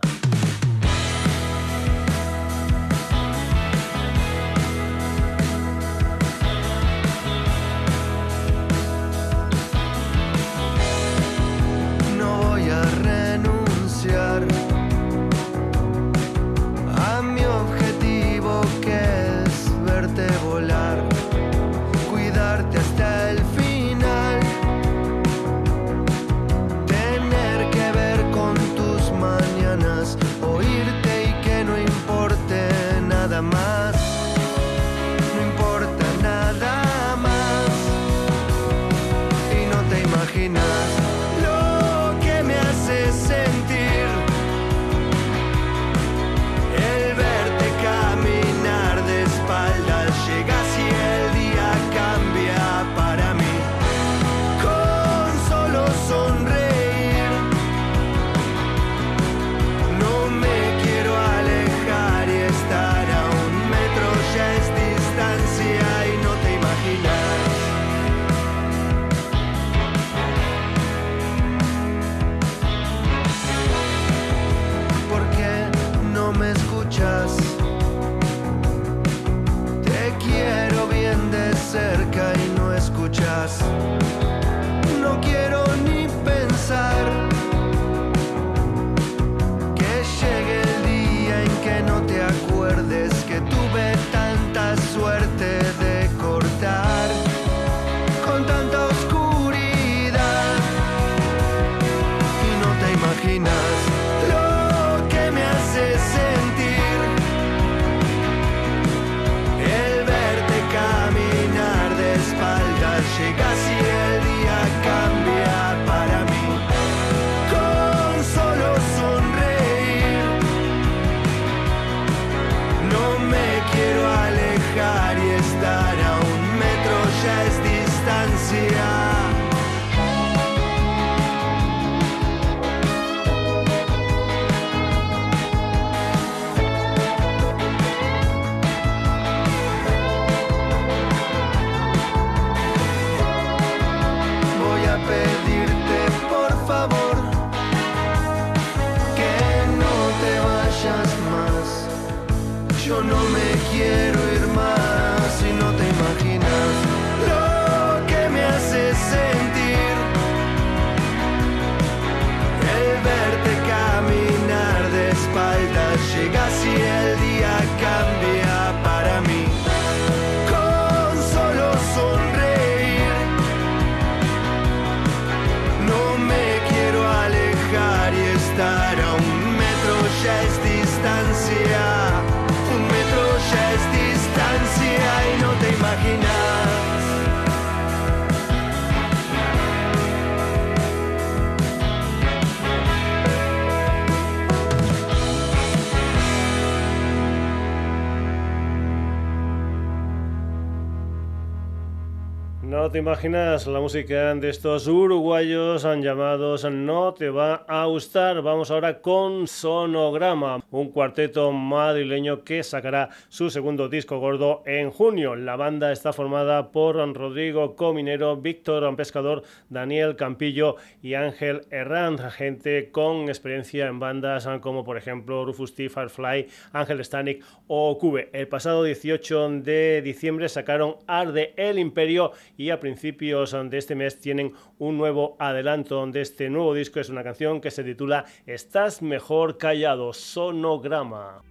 No 202.84 202.92
te 202.92 203.00
imaginas 203.00 203.66
la 203.66 203.80
música 203.80 204.36
de 204.36 204.50
estos 204.50 204.88
uruguayos 204.88 205.86
han 205.86 206.02
llamados 206.02 206.70
No 206.70 207.14
te 207.14 207.30
va 207.30 207.64
a 207.66 207.86
gustar. 207.86 208.42
Vamos 208.42 208.72
ahora 208.72 209.00
con 209.00 209.48
Sonograma, 209.48 210.62
un 210.70 210.90
cuarteto 210.92 211.54
madrileño 211.54 212.44
que 212.44 212.62
sacará 212.62 213.08
su 213.30 213.50
segundo 213.50 213.88
disco 213.88 214.20
gordo 214.20 214.64
en 214.66 214.92
junio. 214.92 215.38
La 215.38 215.56
banda 215.56 215.94
está 215.94 216.12
formada 216.12 216.74
por 216.74 216.98
Rodrigo 217.16 217.78
Cominero, 217.78 218.36
Víctor 218.36 218.94
Pescador, 218.98 219.44
Daniel 219.70 220.18
Campillo 220.18 220.76
y 221.02 221.14
Ángel 221.14 221.62
Herrán, 221.72 222.18
gente 222.32 222.92
con 222.92 223.30
experiencia 223.30 223.88
en 223.88 224.02
bandas 224.02 224.46
como 224.60 224.84
por 224.84 224.98
ejemplo 224.98 225.46
Rufus 225.46 225.74
T, 225.74 225.88
Firefly, 225.88 226.50
Ángel 226.74 227.06
Stanik 227.06 227.46
o 227.68 227.98
Cube. 227.98 228.30
El 228.34 228.50
pasado 228.50 228.84
18 228.84 229.62
de 229.62 230.02
diciembre 230.02 230.50
sacaron 230.50 230.98
Arde 231.08 231.54
el 231.56 231.80
Imperio 231.80 232.34
y 232.58 232.73
a 232.74 232.80
principios 232.80 233.52
de 233.52 233.78
este 233.78 233.96
mes 233.96 234.20
tienen 234.20 234.54
un 234.80 234.98
nuevo 234.98 235.36
adelanto 235.40 236.06
de 236.08 236.22
este 236.22 236.50
nuevo 236.50 236.74
disco. 236.74 237.00
Es 237.00 237.10
una 237.10 237.24
canción 237.24 237.62
que 237.62 237.72
se 237.72 237.84
titula 237.84 238.26
Estás 238.46 239.02
mejor 239.02 239.58
callado, 239.58 240.14
sonograma. 240.14 241.42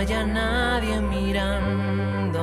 Haya 0.00 0.24
nadie 0.24 0.98
mirando. 0.98 2.42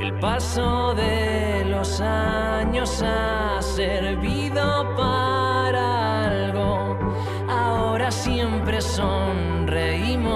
El 0.00 0.18
paso 0.18 0.94
de 0.94 1.66
los 1.66 2.00
años 2.00 3.02
ha 3.02 3.60
servido 3.60 4.94
para 4.96 6.24
algo. 6.24 6.98
Ahora 7.46 8.10
siempre 8.10 8.80
sonreímos 8.80 10.34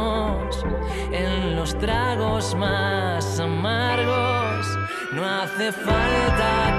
en 1.11 1.57
los 1.57 1.75
tragos 1.79 2.55
más 2.55 3.41
amargos. 3.41 4.67
No 5.13 5.25
hace 5.25 5.73
falta 5.73 6.78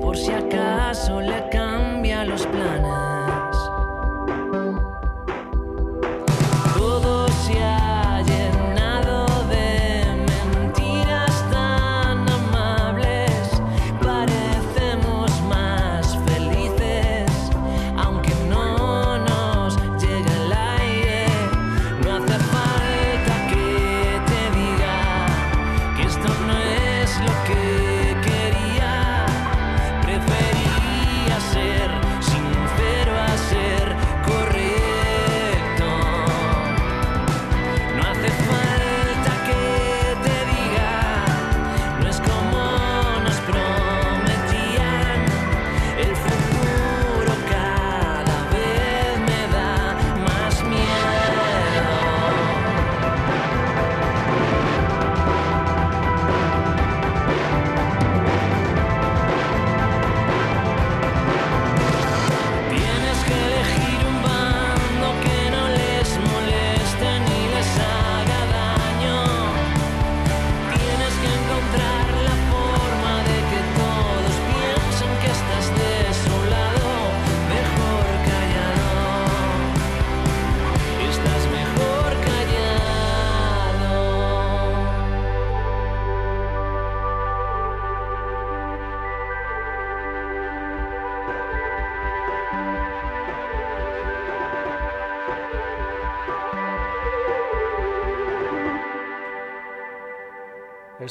Por 0.00 0.16
si 0.16 0.30
acaso 0.30 1.20
le 1.20 1.34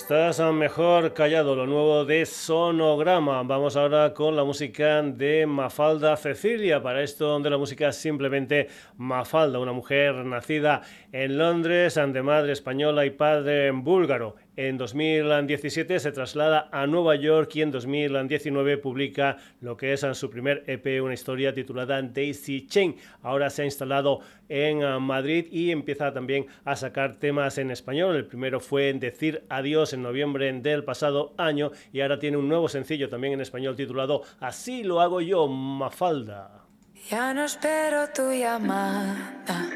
Estás 0.06 0.40
mejor 0.54 1.14
callado, 1.14 1.56
lo 1.56 1.66
nuevo 1.66 2.06
de 2.06 2.28
Sonograma. 2.28 3.42
Vamos 3.42 3.76
ahora 3.76 4.14
con 4.14 4.36
la 4.36 4.44
música 4.44 5.02
de 5.02 5.48
Mafalda 5.48 6.16
Cecilia. 6.16 6.80
Para 6.80 7.02
esto 7.02 7.40
de 7.40 7.50
la 7.50 7.58
música 7.58 7.92
simplemente 7.92 8.68
Mafalda, 8.98 9.58
una 9.58 9.72
mujer 9.72 10.14
nacida 10.18 10.84
en 11.12 11.40
Londres, 11.40 11.96
de 11.96 12.22
madre 12.22 12.52
española 12.52 13.04
y 13.08 13.10
padre 13.10 13.72
búlgaro. 13.72 14.36
En 14.58 14.78
2017 14.78 16.00
se 16.00 16.12
traslada 16.14 16.70
a 16.72 16.88
Nueva 16.88 17.16
York 17.16 17.52
y 17.56 17.62
en 17.62 17.72
2019 17.72 18.78
publica 18.78 19.36
lo 19.60 19.76
que 19.76 19.92
es 19.92 20.06
su 20.14 20.30
primer 20.30 20.64
EP, 20.68 21.04
una 21.04 21.14
historia 21.14 21.54
titulada 21.54 22.02
Daisy 22.02 22.66
Chain. 22.66 22.96
Ahora 23.22 23.50
se 23.50 23.64
ha 23.64 23.66
instalado 23.66 24.22
en 24.48 24.84
ah, 24.84 25.00
Madrid 25.00 25.48
y 25.52 25.72
empieza 25.72 26.14
también 26.14 26.46
a 26.64 26.78
sacar 26.78 27.16
temas 27.16 27.58
en 27.58 27.70
español. 27.70 28.16
El 28.16 28.28
primero 28.28 28.62
fue 28.62 28.94
Decir 28.94 29.44
Adiós 29.50 29.92
en 29.92 30.04
noviembre 30.04 30.54
del 30.54 30.86
pasado 30.86 31.34
año 31.38 31.72
y 31.92 32.00
ahora 32.00 32.20
tiene 32.20 32.38
un 32.38 32.48
nuevo 32.48 32.70
sencillo 32.70 33.10
también 33.10 33.34
en 33.34 33.42
español 33.42 33.76
titulado 33.76 34.22
Así 34.40 34.84
lo 34.84 35.02
hago 35.02 35.20
yo, 35.20 35.48
Mafalda. 35.50 36.62
Ya 37.10 37.34
no 37.34 37.44
espero 37.44 38.08
tu 38.16 38.32
llamada, 38.32 39.70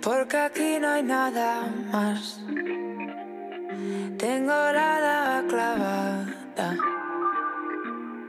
porque 0.00 0.36
aquí 0.36 0.78
no 0.80 0.88
hay 0.88 1.02
nada 1.02 1.66
más. 1.92 2.40
Tengo 4.18 4.52
la 4.52 5.00
daga 5.00 5.46
clavada 5.48 6.76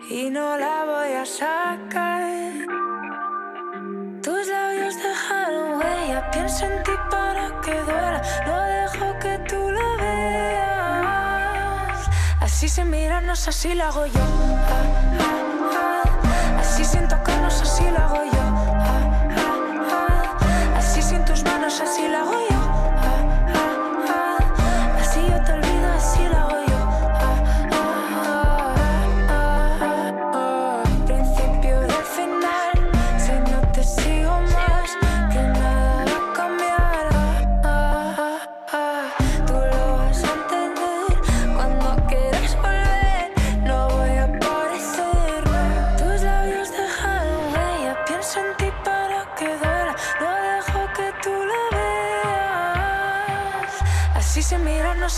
y 0.09 0.29
no 0.29 0.57
la 0.57 0.85
voy 0.85 1.13
a 1.13 1.25
sacar. 1.25 2.23
Tus 4.21 4.47
labios 4.47 4.95
dejaron 4.95 5.79
huella, 5.79 6.29
pienso 6.31 6.65
en 6.65 6.83
ti 6.83 6.91
para 7.09 7.61
que 7.61 7.73
duela. 7.73 8.21
No 8.45 8.63
dejo 8.65 9.19
que 9.19 9.37
tú 9.49 9.71
la 9.71 9.95
veas. 10.03 11.19
Así 12.41 12.67
se 12.67 12.83
miran, 12.83 13.25
no 13.25 13.35
sé 13.35 13.51
si 13.51 13.73
lo 13.73 13.85
hago 13.85 14.05
yo. 14.07 14.21
Ah, 14.21 14.83
ah, 15.19 16.03
ah. 16.55 16.59
Así 16.59 16.83
sin 16.83 17.07
tocarnos, 17.07 17.61
así 17.61 17.83
lo 17.91 17.97
hago 17.99 18.23
yo. 18.25 18.34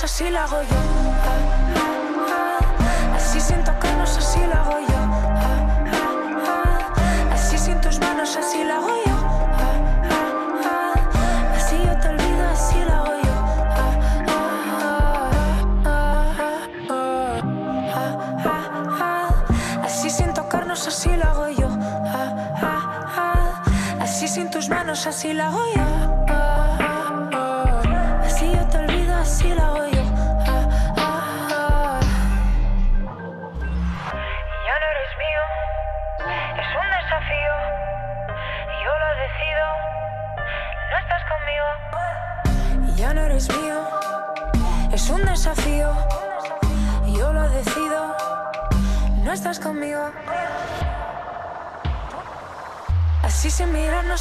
Así 0.08 0.30
lo 0.30 0.40
hago 0.40 0.62
yo. 0.62 0.78
Así 3.14 3.42
sin 3.42 3.62
tocarnos, 3.62 4.18
así 4.18 4.40
lo 4.40 4.54
hago 4.54 4.80
yo. 4.80 5.00
Así 7.34 7.58
sin 7.58 7.82
tus 7.82 8.00
manos, 8.00 8.38
así 8.38 8.64
lo 8.64 8.74
hago 8.76 8.94
yo. 9.06 9.18
Así 11.58 11.76
yo 11.86 12.00
te 12.00 12.08
olvido, 12.08 12.48
así 12.54 12.78
lo 12.88 12.94
hago 13.00 13.14
yo. 13.26 13.36
Así 19.84 20.10
sin 20.10 20.34
tocarnos, 20.34 20.88
así 20.88 21.10
lo 21.18 21.26
hago 21.26 21.50
yo. 21.50 21.70
Así 24.00 24.28
sin 24.30 24.50
tus 24.50 24.70
manos, 24.70 25.06
así 25.06 25.34
lo 25.34 25.44
hago 25.44 25.66
yo. 25.76 25.97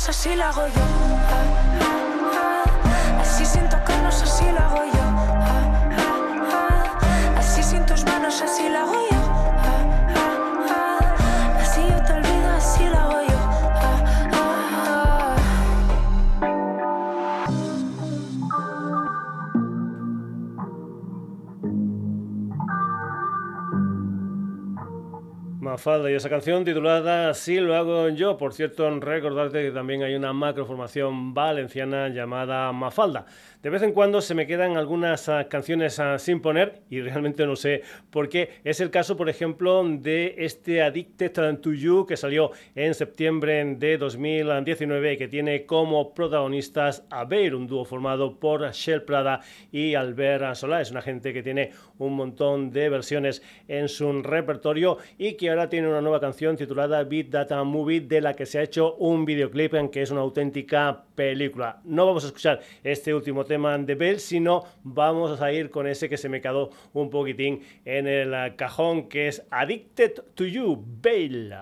Así 0.08 0.36
lo 0.36 0.44
hago 0.44 0.66
yo. 0.68 0.82
Así 3.20 3.44
sin 3.44 3.68
tocarnos, 3.68 4.22
así 4.22 4.44
lo 4.52 4.60
hago 4.60 4.84
yo. 4.84 4.95
Falda 25.78 26.10
y 26.10 26.14
esa 26.14 26.28
canción 26.28 26.64
titulada 26.64 27.34
Si 27.34 27.58
lo 27.58 27.74
hago 27.74 28.08
yo. 28.10 28.36
Por 28.36 28.52
cierto, 28.52 28.88
recordarte 29.00 29.62
que 29.62 29.70
también 29.70 30.02
hay 30.02 30.14
una 30.14 30.32
macroformación 30.32 31.34
valenciana 31.34 32.08
llamada 32.08 32.72
Mafalda. 32.72 33.26
De 33.66 33.70
vez 33.70 33.82
en 33.82 33.90
cuando 33.90 34.20
se 34.20 34.36
me 34.36 34.46
quedan 34.46 34.76
algunas 34.76 35.28
ah, 35.28 35.48
canciones 35.48 35.98
ah, 35.98 36.20
sin 36.20 36.40
poner 36.40 36.82
y 36.88 37.00
realmente 37.00 37.44
no 37.46 37.56
sé 37.56 37.82
por 38.10 38.28
qué. 38.28 38.60
Es 38.62 38.78
el 38.78 38.90
caso, 38.90 39.16
por 39.16 39.28
ejemplo, 39.28 39.82
de 39.84 40.36
este 40.38 40.82
Addicted 40.82 41.58
to 41.58 41.72
You 41.72 42.06
que 42.06 42.16
salió 42.16 42.52
en 42.76 42.94
septiembre 42.94 43.64
de 43.74 43.98
2019 43.98 45.14
y 45.14 45.16
que 45.16 45.26
tiene 45.26 45.66
como 45.66 46.14
protagonistas 46.14 47.02
a 47.10 47.24
Beir, 47.24 47.56
un 47.56 47.66
dúo 47.66 47.84
formado 47.84 48.38
por 48.38 48.70
Shell 48.70 49.02
Prada 49.02 49.40
y 49.72 49.96
Albert 49.96 50.54
Solá. 50.54 50.80
Es 50.80 50.92
una 50.92 51.02
gente 51.02 51.32
que 51.32 51.42
tiene 51.42 51.72
un 51.98 52.12
montón 52.12 52.70
de 52.70 52.88
versiones 52.88 53.42
en 53.66 53.88
su 53.88 54.22
repertorio 54.22 54.98
y 55.18 55.32
que 55.32 55.50
ahora 55.50 55.68
tiene 55.68 55.88
una 55.88 56.00
nueva 56.00 56.20
canción 56.20 56.56
titulada 56.56 57.02
Beat 57.02 57.30
Data 57.30 57.64
Movie 57.64 58.02
de 58.02 58.20
la 58.20 58.34
que 58.34 58.46
se 58.46 58.60
ha 58.60 58.62
hecho 58.62 58.94
un 58.94 59.24
videoclip 59.24 59.74
en 59.74 59.88
que 59.88 60.02
es 60.02 60.12
una 60.12 60.20
auténtica 60.20 61.02
película. 61.16 61.80
No 61.82 62.06
vamos 62.06 62.22
a 62.22 62.28
escuchar 62.28 62.60
este 62.84 63.12
último 63.12 63.44
tema 63.44 63.55
de 63.56 63.94
Bell, 63.94 64.20
sino 64.20 64.64
vamos 64.82 65.40
a 65.40 65.52
ir 65.52 65.70
con 65.70 65.86
ese 65.86 66.08
que 66.08 66.16
se 66.16 66.28
me 66.28 66.40
quedó 66.40 66.70
un 66.92 67.10
poquitín 67.10 67.62
en 67.84 68.06
el 68.06 68.56
cajón, 68.56 69.08
que 69.08 69.28
es 69.28 69.46
Addicted 69.50 70.22
to 70.34 70.44
You, 70.44 70.82
Bell. 71.00 71.54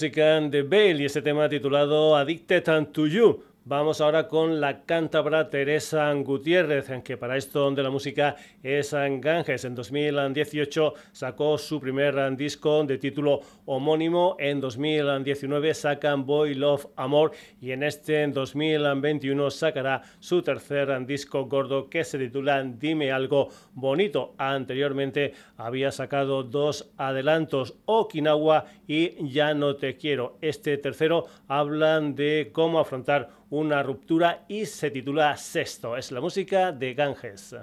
Música 0.00 0.40
de 0.40 0.62
Bale 0.62 1.02
y 1.02 1.04
este 1.04 1.20
tema 1.20 1.46
titulado 1.46 2.16
Addicted 2.16 2.86
to 2.90 3.06
You. 3.06 3.49
Vamos 3.70 4.00
ahora 4.00 4.26
con 4.26 4.60
la 4.60 4.82
cántabra 4.82 5.48
Teresa 5.48 6.12
Gutiérrez, 6.12 6.90
que 7.04 7.16
para 7.16 7.36
esto 7.36 7.70
de 7.70 7.84
la 7.84 7.90
música 7.90 8.34
es 8.64 8.92
Ganges. 8.92 9.64
En 9.64 9.76
2018 9.76 10.94
sacó 11.12 11.56
su 11.56 11.78
primer 11.78 12.36
disco 12.36 12.82
de 12.82 12.98
título 12.98 13.38
homónimo. 13.66 14.34
En 14.40 14.60
2019 14.60 15.72
sacan 15.74 16.26
Boy 16.26 16.54
Love 16.54 16.88
Amor 16.96 17.30
y 17.60 17.70
en 17.70 17.84
este 17.84 18.24
en 18.24 18.32
2021 18.32 19.48
sacará 19.52 20.02
su 20.18 20.42
tercer 20.42 21.06
disco 21.06 21.44
gordo 21.46 21.88
que 21.88 22.02
se 22.02 22.18
titula 22.18 22.64
Dime 22.64 23.12
algo 23.12 23.50
bonito. 23.72 24.34
Anteriormente 24.36 25.32
había 25.56 25.92
sacado 25.92 26.42
dos 26.42 26.90
adelantos, 26.96 27.76
Okinawa 27.84 28.64
y 28.88 29.28
Ya 29.30 29.54
no 29.54 29.76
te 29.76 29.96
quiero. 29.96 30.38
Este 30.40 30.76
tercero 30.76 31.26
hablan 31.46 32.16
de 32.16 32.50
cómo 32.52 32.80
afrontar 32.80 33.38
una 33.60 33.82
ruptura 33.82 34.44
y 34.48 34.66
se 34.66 34.90
titula 34.90 35.36
Sexto. 35.36 35.96
Es 35.96 36.10
la 36.10 36.20
música 36.20 36.72
de 36.72 36.94
Ganges. 36.94 37.54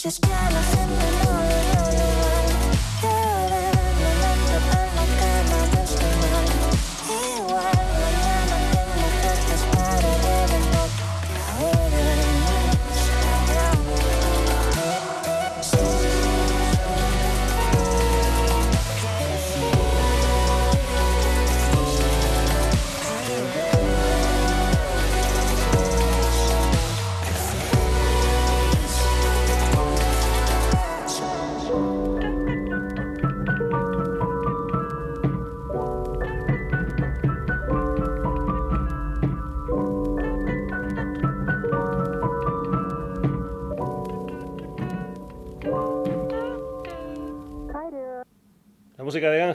Sé 0.00 0.08
si 0.08 0.08
es 0.08 0.20
que 0.20 0.32
a 0.32 0.50
la 0.50 1.49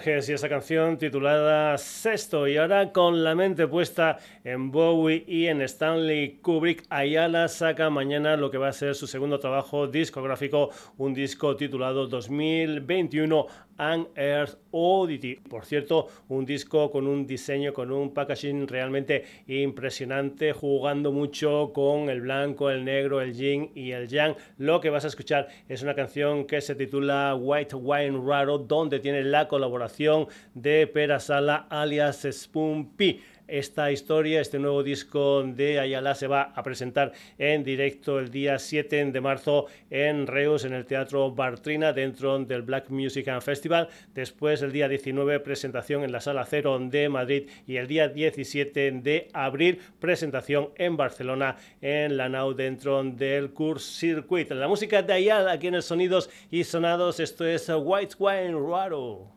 y 0.08 0.34
esa 0.34 0.48
canción 0.48 1.00
titulada 1.00 1.80
Sexto. 2.06 2.48
Y 2.48 2.58
ahora 2.58 2.92
con 2.92 3.24
la 3.24 3.34
mente 3.34 3.68
puesta 3.68 4.20
en 4.44 4.70
Bowie 4.70 5.24
y 5.26 5.48
en 5.48 5.60
Stanley 5.62 6.38
Kubrick, 6.40 6.84
Ayala 6.92 7.48
saca 7.48 7.90
mañana 7.90 8.38
lo 8.38 8.52
que 8.52 8.60
va 8.60 8.68
a 8.68 8.74
ser 8.74 8.94
su 8.94 9.08
segundo 9.08 9.40
trabajo 9.40 9.88
discográfico, 9.88 10.70
un 11.00 11.16
disco 11.16 11.56
titulado 11.56 12.06
2021 12.06 13.48
An 13.78 14.08
Earth 14.16 14.58
Oddity. 14.72 15.36
Por 15.36 15.66
cierto, 15.66 16.08
un 16.30 16.46
disco 16.46 16.92
con 16.92 17.08
un 17.08 17.26
diseño, 17.26 17.74
con 17.74 17.92
un 17.92 18.14
packaging 18.14 18.68
realmente 18.68 19.26
impresionante, 19.48 20.54
jugando 20.54 21.12
mucho 21.12 21.72
con 21.74 22.10
el 22.10 22.22
blanco, 22.22 22.70
el 22.70 22.86
negro, 22.86 23.22
el 23.22 23.34
yin 23.34 23.72
y 23.76 23.92
el 23.92 24.08
yang. 24.08 24.36
Lo 24.58 24.80
que 24.80 24.90
vas 24.90 25.06
a 25.06 25.08
escuchar 25.08 25.48
es 25.68 25.82
una 25.82 25.96
canción 25.96 26.46
que 26.46 26.62
se 26.62 26.76
titula 26.76 27.36
White 27.36 27.76
Wine 27.76 28.22
Raro, 28.26 28.58
donde 28.58 29.00
tiene 29.00 29.24
la 29.24 29.48
colaboración 29.48 30.28
de 30.54 30.88
Pera 30.88 31.20
Sala 31.20 31.68
alias 31.96 32.28
Spoon 32.32 32.92
P. 32.96 33.22
Esta 33.48 33.92
historia, 33.92 34.42
este 34.42 34.58
nuevo 34.58 34.82
disco 34.82 35.44
de 35.44 35.80
Ayala 35.80 36.16
se 36.16 36.26
va 36.26 36.52
a 36.56 36.64
presentar 36.64 37.14
en 37.38 37.64
directo 37.64 38.18
el 38.18 38.32
día 38.32 38.58
7 38.58 39.12
de 39.12 39.22
marzo 39.22 39.68
en 39.92 40.26
Reus, 40.26 40.66
en 40.66 40.74
el 40.74 40.86
Teatro 40.86 41.32
Bartrina, 41.32 41.94
dentro 41.94 42.40
del 42.40 42.64
Black 42.64 42.90
Music 42.90 43.28
and 43.28 43.44
Festival. 43.44 43.88
Después, 44.16 44.64
el 44.64 44.72
día 44.72 44.90
19, 44.90 45.40
presentación 45.42 46.04
en 46.04 46.12
la 46.12 46.22
Sala 46.22 46.44
Cero 46.46 46.80
de 46.82 47.08
Madrid 47.08 47.48
y 47.68 47.78
el 47.78 47.88
día 47.88 48.08
17 48.08 48.92
de 48.92 49.28
abril, 49.32 49.80
presentación 50.00 50.72
en 50.76 50.98
Barcelona, 50.98 51.56
en 51.82 52.18
la 52.18 52.28
NAU, 52.28 52.56
dentro 52.56 53.04
del 53.04 53.52
Curse 53.52 54.00
Circuit. 54.00 54.50
La 54.52 54.68
música 54.68 55.04
de 55.04 55.14
Ayala 55.14 55.52
aquí 55.52 55.68
en 55.68 55.76
el 55.76 55.84
Sonidos 55.84 56.32
y 56.50 56.64
Sonados, 56.64 57.20
esto 57.20 57.46
es 57.46 57.70
White 57.70 58.16
Wine 58.18 58.54
Raro. 58.60 59.28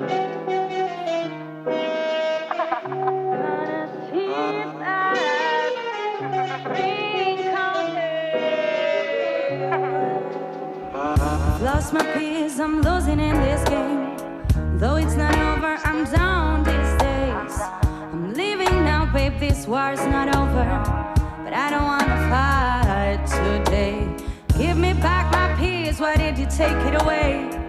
Lost 11.60 11.92
my 11.92 12.02
peace, 12.14 12.58
I'm 12.58 12.80
losing 12.80 13.20
in 13.20 13.34
this 13.42 13.62
game. 13.68 14.16
Though 14.78 14.96
it's 14.96 15.16
not 15.16 15.34
over, 15.34 15.76
I'm 15.84 16.04
down 16.10 16.64
these 16.64 16.96
days. 17.02 17.60
I'm 17.82 18.32
leaving 18.32 18.84
now, 18.84 19.04
babe, 19.12 19.38
this 19.38 19.66
war's 19.66 20.00
not 20.06 20.34
over. 20.34 20.64
But 21.44 21.52
I 21.52 21.68
don't 21.68 21.84
wanna 21.84 22.06
fight 22.30 23.26
today. 23.26 24.08
Give 24.56 24.78
me 24.78 24.94
back 24.94 25.30
my 25.30 25.54
peace, 25.60 26.00
why 26.00 26.16
did 26.16 26.38
you 26.38 26.46
take 26.46 26.72
it 26.86 27.02
away? 27.02 27.59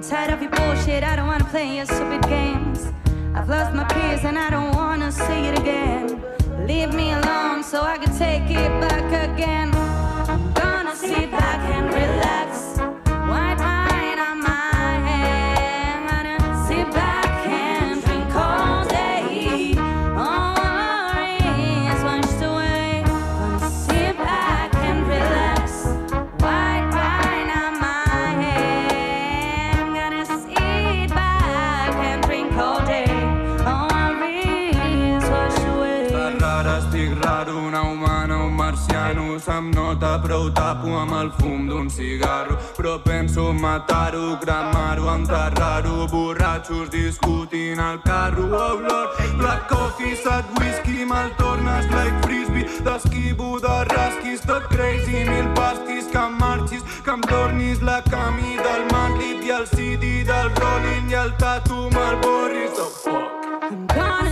I'm 0.00 0.08
tired 0.08 0.32
of 0.32 0.40
your 0.40 0.50
bullshit, 0.52 1.04
I 1.04 1.14
don't 1.14 1.26
wanna 1.26 1.44
play 1.44 1.76
your 1.76 1.84
stupid 1.84 2.22
games. 2.22 2.90
I've 3.34 3.50
lost 3.50 3.74
my 3.74 3.84
peace 3.84 4.24
and 4.24 4.38
I 4.38 4.48
don't 4.48 4.74
wanna 4.74 5.12
see 5.12 5.44
it 5.48 5.58
again. 5.58 6.24
Leave 6.66 6.94
me 6.94 7.12
alone 7.12 7.62
so 7.62 7.82
I 7.82 7.98
can 7.98 8.16
take 8.16 8.48
it 8.48 8.80
back 8.80 9.28
again. 9.28 9.70
I'm 10.26 10.54
gonna 10.54 10.96
sit 10.96 11.30
back 11.30 11.60
and 11.68 11.92
relax. 11.92 12.69
Nota 40.30 40.50
prou 40.50 40.50
tapo 40.50 40.96
amb 40.96 41.12
el 41.12 41.30
fum 41.38 41.66
d'un 41.66 41.88
cigarro. 41.90 42.56
Però 42.76 42.98
penso 43.02 43.52
matar-ho, 43.52 44.38
cremar-ho, 44.38 45.08
enterrar-ho. 45.14 46.06
Borratxos 46.06 46.88
discutint 46.90 47.80
al 47.80 48.00
carro. 48.02 48.44
Oh, 48.44 48.78
Lord, 48.78 49.10
black 49.38 49.68
coffee, 49.68 50.14
sad 50.16 50.44
whisky, 50.58 51.04
me'l 51.04 51.30
tornes 51.36 51.86
like 51.90 52.14
frisbee. 52.22 52.66
D'esquivo, 52.84 53.58
de 53.60 53.84
rasquis, 53.90 54.40
tot 54.46 54.68
crazy, 54.70 55.24
mil 55.24 55.48
pastis, 55.54 56.06
que 56.12 56.24
marxis, 56.38 56.82
que 57.04 57.10
em 57.10 57.20
tornis 57.20 57.82
la 57.82 58.00
camí 58.02 58.56
del 58.56 58.86
Madlib 58.92 59.42
i 59.42 59.50
el 59.50 59.66
CD 59.66 60.22
del 60.24 60.54
Rolling 60.62 61.10
i 61.10 61.14
el 61.24 61.34
tatu 61.38 61.90
me'l 61.90 62.16
borris. 62.22 62.78
Oh, 62.78 62.90
fuck. 63.02 63.40
I'm 63.70 63.86
gonna 63.86 64.29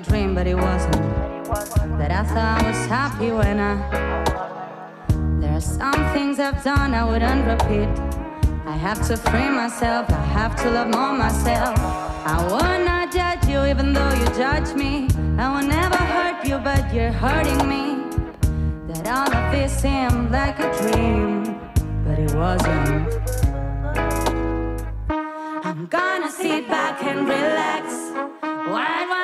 dream, 0.00 0.34
but 0.34 0.46
it 0.46 0.54
wasn't 0.54 1.20
that 1.98 2.10
I 2.10 2.22
thought 2.22 2.62
I 2.62 2.68
was 2.68 2.86
happy 2.86 3.30
when 3.30 3.60
I. 3.60 3.74
There 5.40 5.56
are 5.56 5.60
some 5.60 6.12
things 6.14 6.38
I've 6.38 6.62
done 6.64 6.94
I 6.94 7.04
wouldn't 7.04 7.44
repeat. 7.46 7.88
I 8.66 8.76
have 8.76 9.06
to 9.08 9.16
free 9.16 9.50
myself, 9.50 10.08
I 10.10 10.22
have 10.38 10.56
to 10.62 10.70
love 10.70 10.88
more 10.88 11.12
myself. 11.12 11.76
I 12.24 12.36
will 12.46 12.84
not 12.84 13.12
judge 13.12 13.46
you 13.48 13.64
even 13.64 13.92
though 13.92 14.14
you 14.14 14.26
judge 14.36 14.74
me. 14.74 15.08
I 15.38 15.46
will 15.52 15.66
never 15.66 15.96
hurt 15.96 16.44
you, 16.46 16.58
but 16.58 16.92
you're 16.94 17.12
hurting 17.12 17.68
me. 17.68 17.84
That 18.88 19.06
all 19.08 19.30
of 19.34 19.52
this 19.52 19.72
seemed 19.82 20.30
like 20.30 20.58
a 20.58 20.70
dream, 20.80 21.58
but 22.04 22.18
it 22.18 22.34
wasn't. 22.34 23.20
I'm 25.64 25.86
gonna 25.86 26.30
sit 26.30 26.68
back 26.68 27.02
and 27.02 27.28
relax. 27.28 27.84
White 28.42 29.06
wine 29.08 29.19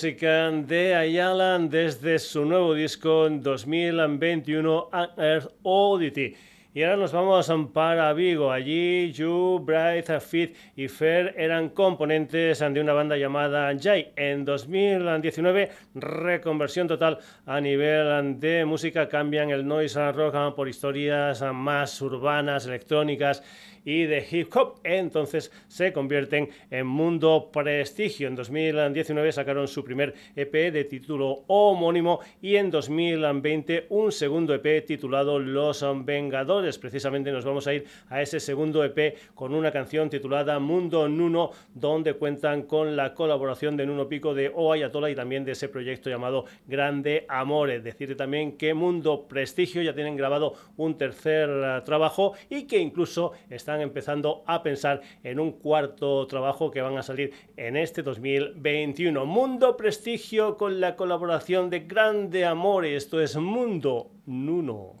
música 0.00 0.50
de 0.50 0.94
Ayala 0.94 1.58
desde 1.58 2.18
su 2.18 2.46
nuevo 2.46 2.72
disco 2.72 3.26
en 3.26 3.42
2021, 3.42 4.88
Earth 5.18 5.52
Oddity. 5.62 6.34
Y 6.72 6.82
ahora 6.84 6.96
nos 6.96 7.12
vamos 7.12 7.52
para 7.74 8.10
Vigo. 8.14 8.50
Allí, 8.50 9.12
Yu, 9.12 9.60
Bright, 9.62 10.08
Fit 10.20 10.56
y 10.74 10.88
Fer 10.88 11.34
eran 11.36 11.68
componentes 11.68 12.60
de 12.60 12.80
una 12.80 12.94
banda 12.94 13.18
llamada 13.18 13.76
Jai. 13.78 14.12
En 14.16 14.46
2019, 14.46 15.70
reconversión 15.96 16.88
total 16.88 17.18
a 17.44 17.60
nivel 17.60 18.40
de 18.40 18.64
música. 18.64 19.06
Cambian 19.06 19.50
el 19.50 19.66
noise 19.66 20.12
rock 20.12 20.54
por 20.54 20.66
historias 20.66 21.42
más 21.52 22.00
urbanas, 22.00 22.64
electrónicas 22.64 23.42
y 23.84 24.04
de 24.04 24.26
hip 24.30 24.54
hop. 24.56 24.80
Entonces 24.84 25.50
se 25.68 25.92
convierten 25.92 26.48
en 26.70 26.86
Mundo 26.86 27.50
Prestigio. 27.52 28.28
En 28.28 28.34
2019 28.34 29.32
sacaron 29.32 29.68
su 29.68 29.84
primer 29.84 30.14
EP 30.36 30.72
de 30.72 30.84
título 30.84 31.44
homónimo 31.46 32.20
y 32.40 32.56
en 32.56 32.70
2020 32.70 33.86
un 33.90 34.12
segundo 34.12 34.54
EP 34.54 34.84
titulado 34.86 35.38
Los 35.38 35.84
Vengadores. 36.04 36.78
Precisamente 36.78 37.32
nos 37.32 37.44
vamos 37.44 37.66
a 37.66 37.74
ir 37.74 37.84
a 38.08 38.22
ese 38.22 38.40
segundo 38.40 38.84
EP 38.84 39.16
con 39.34 39.54
una 39.54 39.70
canción 39.70 40.10
titulada 40.10 40.58
Mundo 40.58 41.08
Nuno, 41.08 41.50
donde 41.74 42.14
cuentan 42.14 42.62
con 42.62 42.96
la 42.96 43.14
colaboración 43.14 43.76
de 43.76 43.86
Nuno 43.86 44.08
Pico 44.08 44.34
de 44.34 44.50
O 44.54 44.72
Ayatola 44.72 45.10
y 45.10 45.14
también 45.14 45.44
de 45.44 45.52
ese 45.52 45.68
proyecto 45.68 46.10
llamado 46.10 46.44
Grande 46.66 47.24
Amore. 47.28 47.80
Decirte 47.80 48.14
también 48.14 48.56
que 48.56 48.74
Mundo 48.74 49.26
Prestigio 49.28 49.82
ya 49.82 49.94
tienen 49.94 50.16
grabado 50.16 50.54
un 50.76 50.96
tercer 50.96 51.48
uh, 51.48 51.84
trabajo 51.84 52.34
y 52.48 52.66
que 52.66 52.78
incluso 52.78 53.32
están 53.70 53.82
empezando 53.82 54.42
a 54.48 54.64
pensar 54.64 55.00
en 55.22 55.38
un 55.38 55.52
cuarto 55.52 56.26
trabajo 56.26 56.72
que 56.72 56.80
van 56.80 56.98
a 56.98 57.04
salir 57.04 57.32
en 57.56 57.76
este 57.76 58.02
2021. 58.02 59.24
Mundo 59.26 59.76
Prestigio 59.76 60.56
con 60.56 60.80
la 60.80 60.96
colaboración 60.96 61.70
de 61.70 61.80
Grande 61.80 62.44
Amore. 62.44 62.96
Esto 62.96 63.20
es 63.20 63.36
Mundo 63.36 64.10
Nuno. 64.26 64.94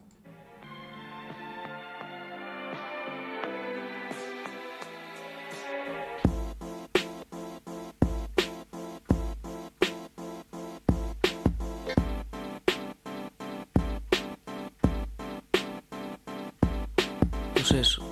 Pues 17.54 17.72
eso, 17.72 18.09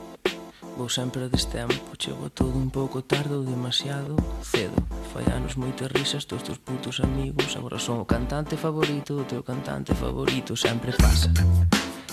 Vou 0.79 0.89
sempre 0.89 1.29
deste 1.29 1.59
tempo 1.59 1.75
Chego 1.99 2.31
todo 2.31 2.55
un 2.55 2.71
pouco 2.71 3.03
tarde 3.03 3.35
ou 3.35 3.43
demasiado 3.43 4.15
cedo. 4.47 4.79
Fai 5.11 5.27
anos 5.35 5.59
moitas 5.59 5.91
risas 5.91 6.23
todos 6.25 6.47
teus 6.47 6.63
putos 6.63 7.01
amigos. 7.03 7.59
Agora 7.59 7.83
son 7.83 7.99
o 7.99 8.07
cantante 8.07 8.55
favorito 8.55 9.19
do 9.19 9.27
teu 9.27 9.43
cantante 9.43 9.91
favorito 9.99 10.55
Sempre 10.55 10.95
pasa. 10.95 11.35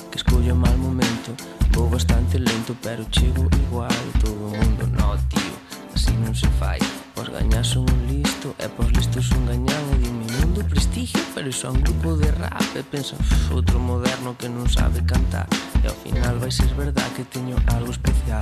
Que 0.10 0.18
escollo 0.18 0.58
mal 0.58 0.74
momento 0.82 1.38
Vou 1.78 1.94
bastante 1.94 2.42
lento 2.42 2.74
pero 2.82 3.06
chego 3.14 3.46
igual 3.70 4.02
Todo 4.18 4.34
o 4.34 4.58
mundo 4.58 4.90
no 4.98 5.14
tío, 5.30 5.56
así 5.94 6.18
non 6.18 6.34
se 6.34 6.50
fai. 6.58 6.82
Pos 7.14 7.30
gañas 7.30 7.70
son 7.70 7.86
un 7.86 8.02
listo 8.10 8.58
e 8.58 8.66
pos 8.66 8.90
listos 8.98 9.30
un 9.38 9.46
gañán 9.46 9.86
E 9.94 10.10
diminundo 10.10 10.66
prestigio 10.66 11.22
pero 11.38 11.54
son 11.54 11.78
un 11.78 11.86
grupo 11.86 12.18
de 12.18 12.34
rap 12.34 12.66
E 12.74 12.82
pensa 12.82 13.14
outro 13.54 13.78
moderno 13.78 14.34
que 14.34 14.50
non 14.50 14.66
sabe 14.66 15.06
cantar 15.06 15.46
E 15.86 15.88
ao 15.88 15.94
final 15.94 16.40
vai 16.40 16.50
ser 16.50 16.66
verdad 16.74 17.08
que 17.16 17.24
teño 17.26 17.56
algo 17.76 17.92
especial. 17.92 18.42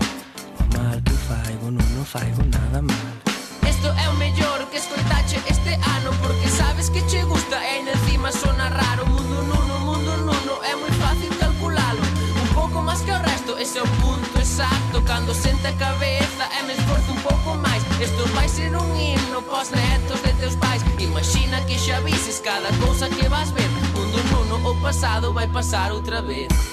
O 0.62 0.78
mal 0.80 0.96
que 1.04 1.12
faigo 1.28 1.68
non 1.76 1.89
o 2.00 2.06
faigo 2.08 2.39
nada 2.48 2.80
mal. 2.80 3.12
Isto 3.68 3.91
é 4.00 4.08
o 4.08 4.16
mellor 4.16 4.64
que 4.72 4.80
escoltache 4.80 5.44
este 5.52 5.76
ano 5.76 6.16
Porque 6.24 6.48
sabes 6.48 6.88
que 6.88 7.04
che 7.04 7.20
gusta 7.28 7.60
e 7.60 7.84
en 7.84 7.88
encima 7.91 8.32
sona 8.32 8.72
raro. 8.72 9.04
Mundo 9.12 9.44
nuno, 9.44 9.76
mundo 9.84 10.12
nuno, 10.24 10.54
é 10.64 10.72
moi 10.80 10.94
fácil 11.04 11.36
calculalo. 11.36 12.00
Un 12.39 12.50
pouco 12.56 12.80
máis 12.80 13.04
que 13.04 13.12
o 13.12 13.20
resto, 13.20 13.60
ese 13.60 13.76
é 13.80 13.84
o 13.84 13.91
punto 14.00 14.39
exacto. 14.39 15.04
Cando 15.04 15.36
senta 15.36 15.68
a 15.68 15.76
cabeza 15.76 16.48
e 16.48 16.64
me 16.64 16.80
esforzo 16.80 17.12
un 17.12 17.20
pouco 17.28 17.60
máis. 17.60 17.84
Isto 18.00 18.24
vai 18.32 18.48
ser 18.48 18.72
un 18.72 18.88
himno 18.96 19.44
pos 19.44 19.68
netos 19.76 20.24
de 20.24 20.32
teus 20.39 20.56
pais. 20.64 20.80
Imagina 20.96 21.60
que 21.68 21.76
xa 21.76 22.00
vises 22.08 22.39
cada 22.39 22.72
cousa 22.80 23.12
que 23.12 23.28
vas 23.28 23.52
ver. 23.52 23.68
Mundo 23.91 24.24
nuno, 24.32 24.56
o 24.64 24.80
pasado 24.80 25.36
vai 25.36 25.48
pasar 25.52 25.91
outra 25.91 26.24
vez. 26.24 26.73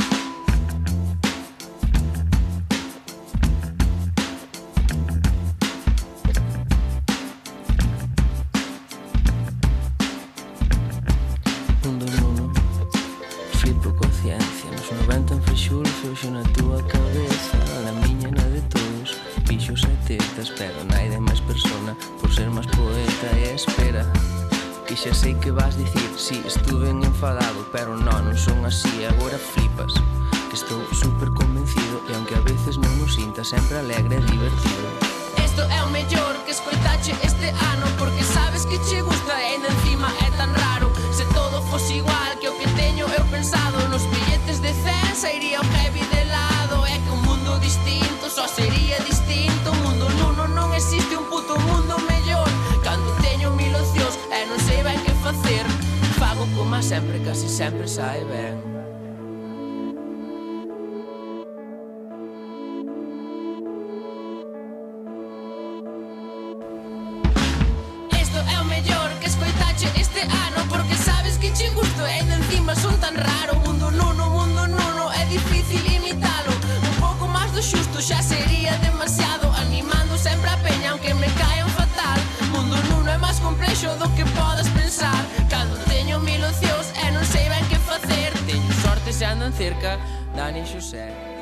xusto 77.62 78.00
xa 78.00 78.22
sería 78.22 78.72
demasiado. 78.78 79.52
Animando 79.52 80.16
sempre 80.16 80.50
a 80.50 80.56
peña 80.58 80.90
aunque 80.90 81.14
me 81.14 81.28
caen 81.40 81.68
fatal. 81.78 82.18
Mundo 82.52 82.76
nun 82.88 83.08
é 83.08 83.16
máis 83.18 83.38
complexo 83.40 83.88
do 84.00 84.08
que 84.16 84.24
podes 84.36 84.68
pensar. 84.72 85.20
Cando 85.48 85.76
teño 85.88 86.18
mil 86.20 86.42
ocios 86.44 86.92
e 86.96 87.06
non 87.12 87.24
sei 87.24 87.46
ben 87.48 87.64
que 87.68 87.78
facer. 87.78 88.32
Teño 88.48 88.72
sorte 88.82 89.12
se 89.12 89.24
andan 89.24 89.52
cerca 89.52 89.98
Dani 90.34 90.64
Xosé 90.64 91.39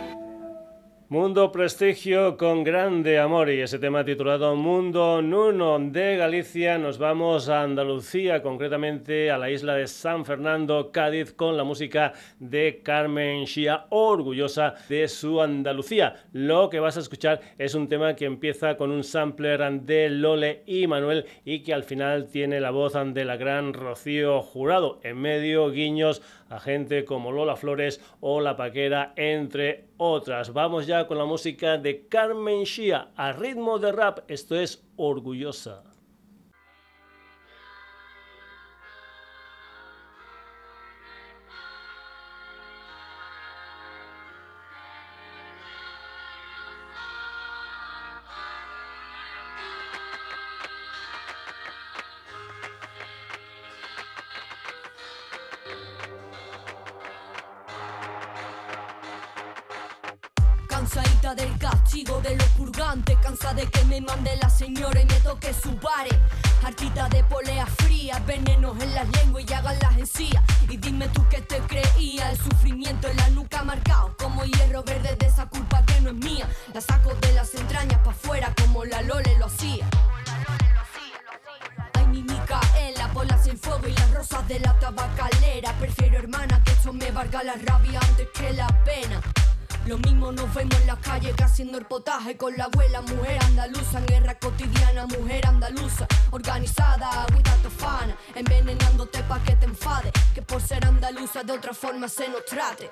Mundo 1.10 1.50
Prestigio 1.50 2.36
con 2.36 2.64
grande 2.64 3.18
amor 3.18 3.48
y 3.48 3.62
ese 3.62 3.78
tema 3.78 4.04
titulado 4.04 4.54
Mundo 4.56 5.22
Nuno 5.22 5.78
de 5.78 6.18
Galicia. 6.18 6.76
Nos 6.76 6.98
vamos 6.98 7.48
a 7.48 7.62
Andalucía, 7.62 8.42
concretamente 8.42 9.30
a 9.30 9.38
la 9.38 9.50
isla 9.50 9.74
de 9.76 9.86
San 9.86 10.26
Fernando, 10.26 10.92
Cádiz, 10.92 11.32
con 11.32 11.56
la 11.56 11.64
música 11.64 12.12
de 12.38 12.82
Carmen 12.84 13.46
Shia, 13.46 13.86
orgullosa 13.88 14.74
de 14.90 15.08
su 15.08 15.40
Andalucía. 15.40 16.26
Lo 16.32 16.68
que 16.68 16.78
vas 16.78 16.98
a 16.98 17.00
escuchar 17.00 17.40
es 17.56 17.74
un 17.74 17.88
tema 17.88 18.14
que 18.14 18.26
empieza 18.26 18.76
con 18.76 18.90
un 18.90 19.02
sampler 19.02 19.80
de 19.80 20.10
Lole 20.10 20.62
y 20.66 20.86
Manuel 20.88 21.24
y 21.42 21.62
que 21.62 21.72
al 21.72 21.84
final 21.84 22.28
tiene 22.28 22.60
la 22.60 22.70
voz 22.70 22.92
de 22.92 23.24
la 23.24 23.38
gran 23.38 23.72
Rocío 23.72 24.42
Jurado. 24.42 25.00
En 25.02 25.16
medio, 25.16 25.70
guiños 25.70 26.20
a 26.48 26.58
gente 26.58 27.04
como 27.04 27.32
Lola 27.32 27.56
Flores 27.56 28.00
o 28.20 28.40
La 28.40 28.56
Paquera, 28.56 29.12
entre 29.16 29.86
otras. 29.96 30.52
Vamos 30.52 30.86
ya 30.86 31.06
con 31.06 31.18
la 31.18 31.24
música 31.24 31.78
de 31.78 32.06
Carmen 32.08 32.64
Shia 32.64 33.08
a 33.16 33.32
ritmo 33.32 33.78
de 33.78 33.92
rap. 33.92 34.20
Esto 34.28 34.56
es 34.56 34.84
Orgullosa. 34.96 35.82
Se 102.08 102.28
nos 102.28 102.44
trate. 102.44 102.90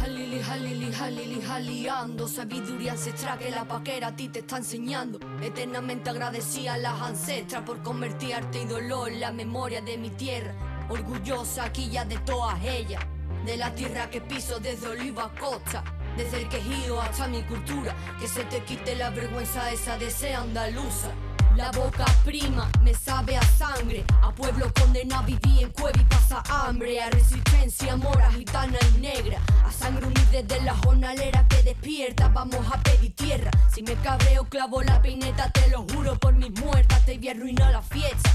Jalili, 0.00 0.40
jalili, 0.40 0.92
jalili, 0.92 1.40
jaliando 1.40 2.28
Sabiduría 2.28 2.92
ancestral 2.92 3.38
que 3.38 3.50
la 3.50 3.64
paquera 3.64 4.08
a 4.08 4.16
ti 4.16 4.28
te 4.28 4.40
está 4.40 4.58
enseñando. 4.58 5.18
Eternamente 5.42 6.10
agradecida 6.10 6.74
a 6.74 6.78
las 6.78 7.00
ancestras 7.00 7.62
Por 7.62 7.82
convertir 7.82 8.34
arte 8.34 8.62
y 8.62 8.64
dolor 8.64 9.08
en 9.10 9.20
la 9.20 9.32
memoria 9.32 9.80
de 9.80 9.98
mi 9.98 10.10
tierra. 10.10 10.54
Orgullosa 10.88 11.64
aquí 11.64 11.90
ya 11.90 12.04
de 12.04 12.18
todas 12.18 12.62
ellas. 12.64 13.04
De 13.44 13.56
la 13.56 13.74
tierra 13.74 14.08
que 14.10 14.20
piso 14.20 14.60
desde 14.60 14.88
Oliva 14.88 15.24
a 15.24 15.40
Costa. 15.40 15.82
Desde 16.16 16.42
el 16.42 16.48
quejido 16.48 17.00
hasta 17.00 17.28
mi 17.28 17.42
cultura, 17.42 17.94
que 18.18 18.26
se 18.26 18.42
te 18.44 18.60
quite 18.64 18.96
la 18.96 19.10
vergüenza 19.10 19.70
esa 19.70 19.96
de 19.98 20.10
ser 20.10 20.34
andaluza. 20.34 21.12
La 21.58 21.72
boca 21.72 22.04
prima 22.24 22.70
me 22.84 22.94
sabe 22.94 23.36
a 23.36 23.42
sangre, 23.42 24.04
a 24.22 24.30
pueblo 24.30 24.72
condenado 24.78 25.24
viví 25.24 25.64
en 25.64 25.72
cueva 25.72 26.00
y 26.00 26.04
pasa 26.04 26.40
hambre, 26.48 27.00
a 27.00 27.10
resistencia 27.10 27.96
mora 27.96 28.30
gitana 28.30 28.78
y 28.94 29.00
negra, 29.00 29.40
a 29.66 29.72
sangre 29.72 30.06
unida 30.06 30.40
desde 30.40 30.62
la 30.62 30.76
jornalera 30.76 31.44
que 31.48 31.60
despierta, 31.64 32.28
vamos 32.28 32.64
a 32.72 32.80
pedir 32.84 33.12
tierra. 33.16 33.50
Si 33.74 33.82
me 33.82 33.94
cabreo 33.94 34.44
clavo 34.44 34.82
la 34.82 35.02
peineta, 35.02 35.50
te 35.50 35.68
lo 35.68 35.82
juro 35.82 36.16
por 36.16 36.32
mis 36.32 36.52
muertas, 36.60 37.04
te 37.04 37.18
voy 37.18 37.28
a 37.28 37.32
arruinar 37.32 37.72
la 37.72 37.82
fiesta. 37.82 38.30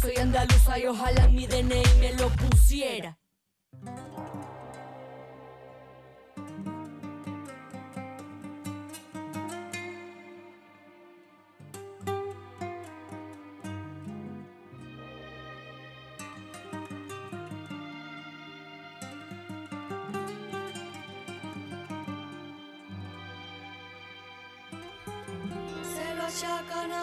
Soy 0.00 0.16
andaluza 0.16 0.78
y 0.78 0.86
ojalá 0.86 1.28
mi 1.28 1.46
DNI 1.46 1.82
me 2.00 2.14
lo 2.14 2.30
pusiera. 2.30 3.18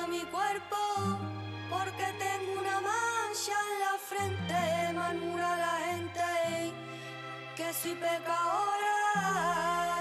Mi 0.07 0.21
cuerpo 0.25 0.77
porque 1.69 2.05
tengo 2.19 2.59
una 2.59 2.81
mancha 2.81 3.53
en 3.71 3.79
la 3.79 3.97
frente, 4.09 4.93
murmura 4.93 5.57
la 5.57 5.77
gente 5.87 6.73
que 7.55 7.73
soy 7.73 7.95
pecadora, 7.95 8.95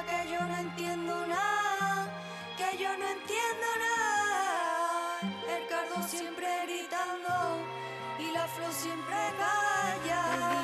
que 0.09 0.30
yo 0.30 0.40
no 0.40 0.57
entiendo 0.57 1.26
nada, 1.26 2.09
que 2.57 2.76
yo 2.76 2.88
no 2.98 3.07
entiendo 3.07 3.66
nada. 3.86 5.20
El 5.57 5.66
cardo 5.68 6.02
siempre 6.07 6.48
gritando 6.66 7.59
y 8.18 8.30
la 8.32 8.46
flor 8.48 8.72
siempre 8.72 9.16
calla. 9.38 10.20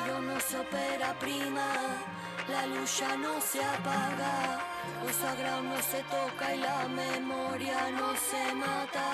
El 0.07 0.27
no 0.27 0.39
se 0.39 0.59
opera 0.59 1.17
prima, 1.19 1.67
la 2.51 2.65
luz 2.65 2.99
ya 2.99 3.15
no 3.15 3.39
se 3.41 3.63
apaga. 3.63 4.59
Lo 5.03 5.13
sagrado 5.13 5.63
no 5.63 5.81
se 5.81 6.03
toca 6.03 6.55
y 6.55 6.59
la 6.59 6.87
memoria 6.87 7.91
no 7.99 8.09
se 8.29 8.53
mata. 8.53 9.07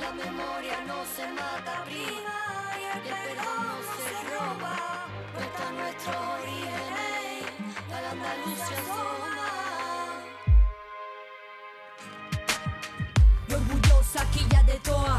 La 0.00 0.10
memoria 0.12 0.76
no 0.86 0.98
se 1.14 1.26
mata, 1.40 1.84
prima, 1.84 2.38
y 2.80 2.84
el 2.92 3.00
perdón 3.10 3.58
no 3.68 3.78
se 3.96 4.08
roba. 4.30 4.76
Vuelta 5.34 5.62
a 5.68 5.72
nuestros 5.72 6.16
orígenes, 6.38 7.44
a 7.94 8.00
la 8.02 8.10
Andalucía 8.10 8.78
asoma. 8.82 9.50
Y 13.48 13.50
orgullosa 13.54 14.20
quilla 14.32 14.62
de 14.62 14.76
todas 14.80 15.06
ellas 15.06 15.15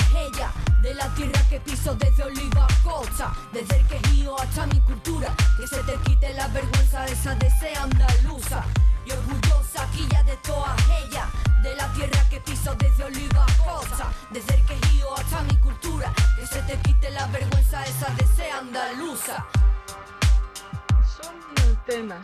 De 0.88 0.94
la 0.94 1.14
tierra 1.16 1.42
que 1.50 1.60
piso 1.60 1.94
desde 1.96 2.24
Oliva 2.24 2.66
Costa 2.82 3.34
Desde 3.52 3.76
el 3.76 3.88
quejío 3.88 4.40
hasta 4.40 4.66
mi 4.68 4.80
cultura 4.80 5.36
Que 5.58 5.68
se 5.68 5.84
te 5.84 5.96
quite 6.06 6.34
la 6.34 6.48
vergüenza 6.48 7.06
esa 7.08 7.36
de 7.36 7.52
ser 7.52 7.78
andaluza 7.78 8.64
Y 9.06 9.12
orgullosa 9.12 9.86
quilla 9.92 10.24
de 10.24 10.38
todas 10.38 10.82
ellas 11.04 11.26
De 11.62 11.76
la 11.76 11.92
tierra 11.92 12.24
que 12.30 12.40
piso 12.40 12.74
desde 12.76 13.04
Oliva 13.04 13.46
Costa 13.66 14.14
Desde 14.32 14.56
el 14.56 14.64
quejío 14.64 15.14
hasta 15.18 15.42
mi 15.42 15.58
cultura 15.58 16.14
Que 16.38 16.48
se 16.48 16.62
te 16.62 16.78
quite 16.78 17.10
la 17.10 17.28
vergüenza 17.28 17.86
esa 17.86 18.10
de 18.14 18.26
ser 18.28 18.52
andaluza 18.54 19.46
Son 21.04 21.76
temas 21.86 22.22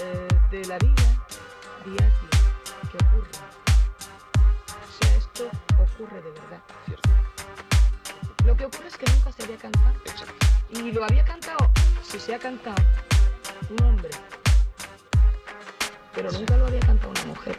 eh, 0.00 0.28
de 0.52 0.64
la 0.64 0.78
vida 0.78 1.26
diaria 1.84 2.30
que 2.92 3.04
ocurren. 3.04 3.42
O 4.68 5.02
sea, 5.02 5.16
esto 5.16 5.50
ocurre 5.76 6.22
de 6.22 6.30
verdad. 6.30 7.07
Lo 8.48 8.56
que 8.56 8.64
ocurre 8.64 8.88
es 8.88 8.96
que 8.96 9.04
nunca 9.12 9.30
se 9.30 9.42
había 9.42 9.58
cantado. 9.58 9.92
Y 10.70 10.90
lo 10.90 11.04
había 11.04 11.22
cantado, 11.22 11.70
si 12.02 12.18
se 12.18 12.34
ha 12.34 12.38
cantado, 12.38 12.82
un 13.68 13.84
hombre. 13.84 14.08
Pero 16.14 16.32
nunca 16.32 16.56
lo 16.56 16.66
había 16.66 16.80
cantado 16.80 17.10
una 17.10 17.24
mujer. 17.26 17.58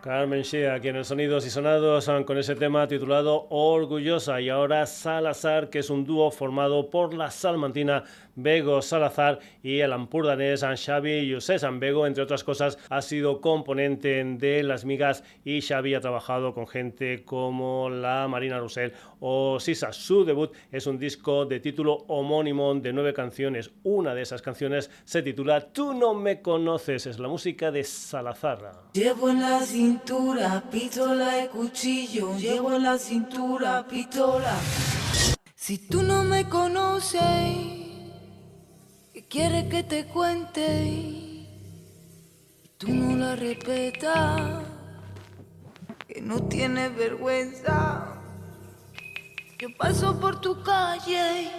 Carmen 0.00 0.42
Shea, 0.42 0.74
aquí 0.74 0.88
en 0.88 0.96
el 0.96 1.04
Sonidos 1.04 1.44
y 1.44 1.50
Sonados, 1.50 2.08
con 2.24 2.38
ese 2.38 2.54
tema 2.54 2.86
titulado 2.86 3.48
Orgullosa. 3.50 4.40
Y 4.40 4.48
ahora 4.48 4.86
Salazar, 4.86 5.70
que 5.70 5.80
es 5.80 5.90
un 5.90 6.04
dúo 6.04 6.30
formado 6.30 6.88
por 6.88 7.14
la 7.14 7.32
salmantina 7.32 8.04
Bego 8.36 8.80
Salazar 8.80 9.40
y 9.64 9.80
el 9.80 9.92
ampurdanés 9.92 10.60
Xavi 10.62 11.34
José 11.34 11.56
Bego, 11.72 12.06
entre 12.06 12.22
otras 12.22 12.44
cosas, 12.44 12.78
ha 12.88 13.02
sido 13.02 13.40
componente 13.40 14.22
de 14.24 14.62
Las 14.62 14.84
Migas 14.84 15.24
y 15.44 15.60
Xavi 15.60 15.94
ha 15.94 16.00
trabajado 16.00 16.54
con 16.54 16.68
gente 16.68 17.24
como 17.24 17.90
la 17.90 18.28
Marina 18.28 18.60
Roussel 18.60 18.92
o 19.18 19.58
Sisa. 19.58 19.92
Su 19.92 20.24
debut 20.24 20.52
es 20.70 20.86
un 20.86 21.00
disco 21.00 21.46
de 21.46 21.58
título 21.58 22.04
homónimo 22.06 22.72
de 22.76 22.92
nueve 22.92 23.12
canciones. 23.12 23.72
Una 23.82 24.14
de 24.14 24.22
esas 24.22 24.40
canciones 24.40 24.88
se 25.04 25.22
titula 25.22 25.72
Tú 25.72 25.92
no 25.92 26.14
me 26.14 26.40
conoces, 26.40 27.06
es 27.06 27.18
la 27.18 27.26
música 27.26 27.72
de 27.72 27.82
Salazar. 27.82 28.70
Llevo 28.92 29.30
en 29.30 29.40
la 29.40 29.58
cintura 29.88 30.62
pistola 30.70 31.42
y 31.42 31.48
cuchillo, 31.48 32.36
llevo 32.36 32.74
en 32.74 32.82
la 32.82 32.98
cintura 32.98 33.86
pistola. 33.88 34.54
Si 35.54 35.78
tú 35.78 36.02
no 36.02 36.24
me 36.24 36.46
conoces, 36.46 37.22
¿qué 39.14 39.26
quieres 39.30 39.64
que 39.70 39.82
te 39.84 40.04
cuente? 40.04 41.48
Tú 42.76 42.88
no 42.88 43.16
la 43.16 43.34
respetas, 43.34 44.62
que 46.06 46.20
no 46.20 46.42
tienes 46.48 46.94
vergüenza. 46.94 48.20
Yo 49.58 49.68
paso 49.78 50.20
por 50.20 50.38
tu 50.42 50.62
calle, 50.62 51.50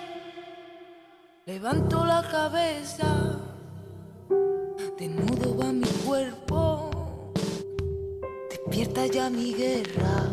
levanto 1.47 2.05
la 2.05 2.21
cabeza, 2.29 3.39
desnudo 4.99 5.57
va 5.57 5.73
mi 5.73 5.89
cuerpo. 6.05 6.88
Despierta 8.69 9.07
ya 9.07 9.31
mi 9.31 9.51
guerra. 9.55 10.29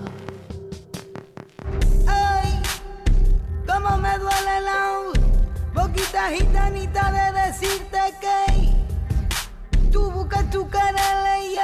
Ay, 2.07 2.61
cómo 3.66 3.97
me 3.97 4.18
duele 4.18 4.61
la 4.61 5.01
boquita 5.72 6.28
gitanita 6.28 7.12
de 7.12 7.41
decirte 7.41 7.99
que 8.20 9.89
tú 9.91 10.11
buscas 10.11 10.51
tu 10.51 10.68
cara 10.68 11.41
y 11.41 11.57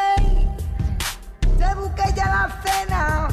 te 1.58 1.74
busqué 1.74 2.04
ya 2.16 2.24
la 2.24 2.62
cena. 2.64 3.28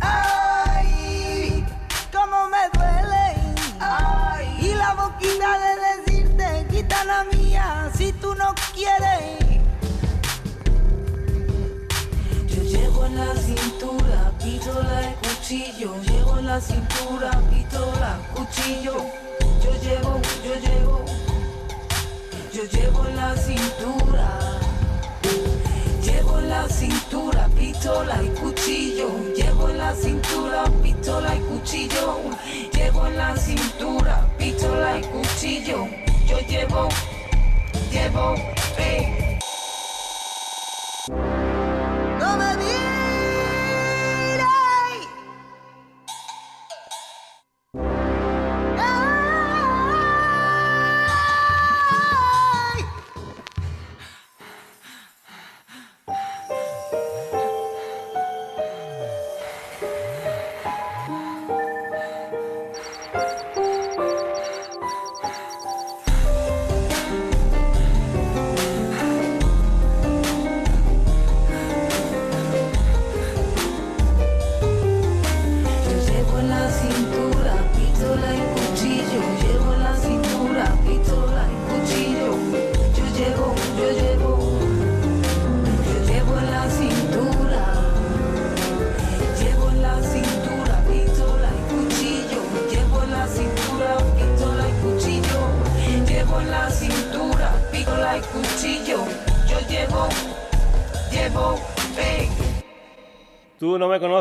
Ay, 0.00 1.66
cómo 2.12 2.48
me 2.48 2.68
duele. 2.78 3.56
Ay, 3.80 4.56
y 4.60 4.74
la 4.74 4.94
boquita 4.94 5.58
de 5.58 6.12
decirte 6.12 6.66
quita 6.70 7.04
la 7.06 7.24
mía 7.24 7.90
si 7.92 8.12
tú 8.12 8.36
no 8.36 8.54
quieres. 8.72 9.41
Llevo 13.02 13.06
en 13.06 13.16
la 13.16 13.34
cintura 13.36 14.32
pistola 14.38 15.10
y 15.10 15.26
cuchillo. 15.26 15.94
Llevo 16.02 16.38
en 16.38 16.46
la 16.46 16.60
cintura 16.60 17.30
pistola, 17.50 18.18
cuchillo. 18.34 18.96
Yo 19.62 19.72
llevo, 19.82 20.20
yo 20.44 20.54
llevo, 20.60 21.04
yo 22.52 22.64
llevo 22.64 23.06
en 23.06 23.16
la 23.16 23.36
cintura. 23.36 24.38
Llevo 26.02 26.38
en 26.38 26.48
la 26.48 26.68
cintura 26.68 27.48
pistola 27.56 28.22
y 28.22 28.28
cuchillo. 28.40 29.08
Llevo 29.34 29.68
en 29.70 29.78
la 29.78 29.94
cintura 29.94 30.64
pistola 30.82 31.36
y 31.36 31.40
cuchillo. 31.40 32.20
Llevo 32.72 33.06
en 33.06 33.16
la 33.16 33.36
cintura 33.36 34.28
pistola 34.38 34.98
y 34.98 35.02
cuchillo. 35.02 35.88
Yo 36.26 36.38
llevo, 36.40 36.88
llevo, 37.90 38.34
eh. 38.78 39.21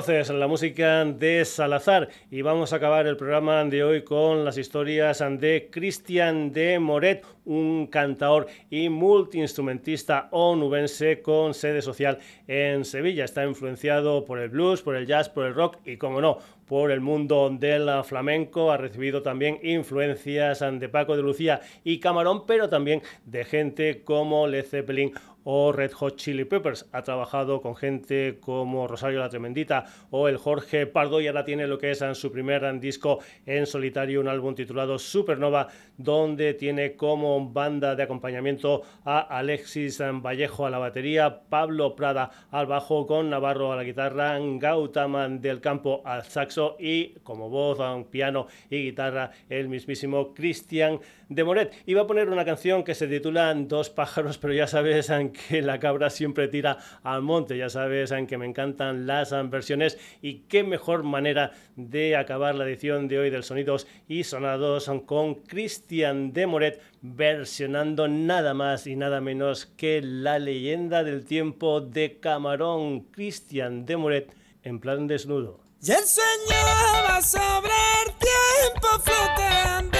Conoces, 0.01 0.29
la 0.31 0.47
música 0.47 1.05
de 1.05 1.45
Salazar. 1.45 2.09
Y 2.31 2.41
vamos 2.41 2.73
a 2.73 2.77
acabar 2.77 3.05
el 3.05 3.17
programa 3.17 3.63
de 3.65 3.83
hoy 3.83 4.03
con 4.03 4.43
las 4.43 4.57
historias 4.57 5.19
de 5.19 5.69
Cristian 5.69 6.51
de 6.51 6.79
Moret, 6.79 7.23
un 7.45 7.85
cantaor 7.85 8.47
y 8.71 8.89
multiinstrumentista 8.89 10.27
onubense 10.31 11.21
con 11.21 11.53
sede 11.53 11.83
social 11.83 12.17
en 12.47 12.83
Sevilla. 12.83 13.25
Está 13.25 13.45
influenciado 13.45 14.25
por 14.25 14.39
el 14.39 14.49
blues, 14.49 14.81
por 14.81 14.95
el 14.95 15.05
jazz, 15.05 15.29
por 15.29 15.45
el 15.45 15.53
rock 15.53 15.77
y, 15.85 15.97
como 15.97 16.19
no, 16.19 16.39
por 16.71 16.89
el 16.89 17.01
mundo 17.01 17.49
del 17.51 17.89
flamenco, 18.05 18.71
ha 18.71 18.77
recibido 18.77 19.21
también 19.21 19.59
influencias 19.61 20.61
de 20.61 20.87
Paco 20.87 21.17
de 21.17 21.21
Lucía 21.21 21.59
y 21.83 21.99
Camarón, 21.99 22.45
pero 22.45 22.69
también 22.69 23.01
de 23.25 23.43
gente 23.43 24.03
como 24.05 24.47
Led 24.47 24.65
Zeppelin 24.65 25.11
o 25.43 25.71
Red 25.71 25.91
Hot 25.93 26.15
Chili 26.15 26.45
Peppers. 26.45 26.87
Ha 26.91 27.01
trabajado 27.03 27.61
con 27.61 27.75
gente 27.75 28.37
como 28.39 28.87
Rosario 28.87 29.19
la 29.19 29.29
Tremendita 29.29 29.85
o 30.09 30.27
el 30.27 30.37
Jorge 30.37 30.87
Pardo 30.87 31.21
y 31.21 31.27
ahora 31.27 31.45
tiene 31.45 31.67
lo 31.67 31.77
que 31.77 31.91
es 31.91 32.01
en 32.01 32.15
su 32.15 32.31
primer 32.31 32.79
disco 32.79 33.19
en 33.45 33.65
solitario, 33.65 34.21
un 34.21 34.27
álbum 34.27 34.55
titulado 34.55 34.99
Supernova, 34.99 35.67
donde 35.97 36.53
tiene 36.53 36.95
como 36.95 37.49
banda 37.49 37.95
de 37.95 38.03
acompañamiento 38.03 38.83
a 39.05 39.19
Alexis 39.19 39.99
Vallejo 39.99 40.65
a 40.65 40.69
la 40.69 40.77
batería, 40.77 41.41
Pablo 41.49 41.95
Prada 41.95 42.31
al 42.51 42.67
bajo 42.67 43.07
con 43.07 43.29
Navarro 43.29 43.71
a 43.71 43.75
la 43.75 43.83
guitarra, 43.83 44.37
Gautaman 44.39 45.41
del 45.41 45.61
Campo 45.61 46.01
al 46.05 46.23
saxo 46.23 46.75
y 46.79 47.15
como 47.23 47.49
voz, 47.49 47.79
piano 48.07 48.47
y 48.69 48.83
guitarra 48.83 49.31
el 49.49 49.67
mismísimo 49.67 50.33
Cristian 50.33 50.99
de 51.29 51.43
Moret. 51.43 51.73
Iba 51.85 52.01
a 52.01 52.07
poner 52.07 52.29
una 52.29 52.45
canción 52.45 52.83
que 52.83 52.95
se 52.95 53.07
titula 53.07 53.53
Dos 53.53 53.89
pájaros, 53.89 54.37
pero 54.37 54.53
ya 54.53 54.67
sabes 54.67 55.09
que 55.31 55.61
la 55.61 55.79
cabra 55.79 56.09
siempre 56.09 56.47
tira 56.47 56.77
al 57.03 57.21
monte, 57.21 57.57
ya 57.57 57.69
sabes 57.69 58.13
que 58.27 58.37
me 58.37 58.45
encantan 58.45 59.07
las 59.07 59.31
versiones 59.49 59.97
y 60.21 60.39
qué 60.47 60.63
mejor 60.63 61.03
manera 61.03 61.51
de 61.75 62.15
acabar 62.15 62.55
la 62.55 62.65
edición 62.65 63.07
de 63.07 63.19
hoy 63.19 63.29
del 63.29 63.43
Sonidos 63.43 63.87
y 64.07 64.23
Sonados 64.23 64.91
con 65.05 65.35
Cristian 65.35 66.33
de 66.33 66.47
Moret 66.47 66.81
versionando 67.01 68.07
nada 68.07 68.53
más 68.53 68.87
y 68.87 68.95
nada 68.95 69.21
menos 69.21 69.65
que 69.65 70.01
la 70.01 70.39
leyenda 70.39 71.03
del 71.03 71.25
tiempo 71.25 71.81
de 71.81 72.19
Camarón, 72.19 73.01
Cristian 73.11 73.85
de 73.85 73.97
Moret 73.97 74.35
en 74.63 74.79
plan 74.79 75.07
desnudo. 75.07 75.61
Y 75.81 75.91
el 75.91 76.03
sueño 76.05 76.61
va 77.09 77.21
sobre 77.21 77.71
el 78.05 78.13
tiempo 78.19 78.87
flotando 79.03 79.99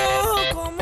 como 0.54 0.81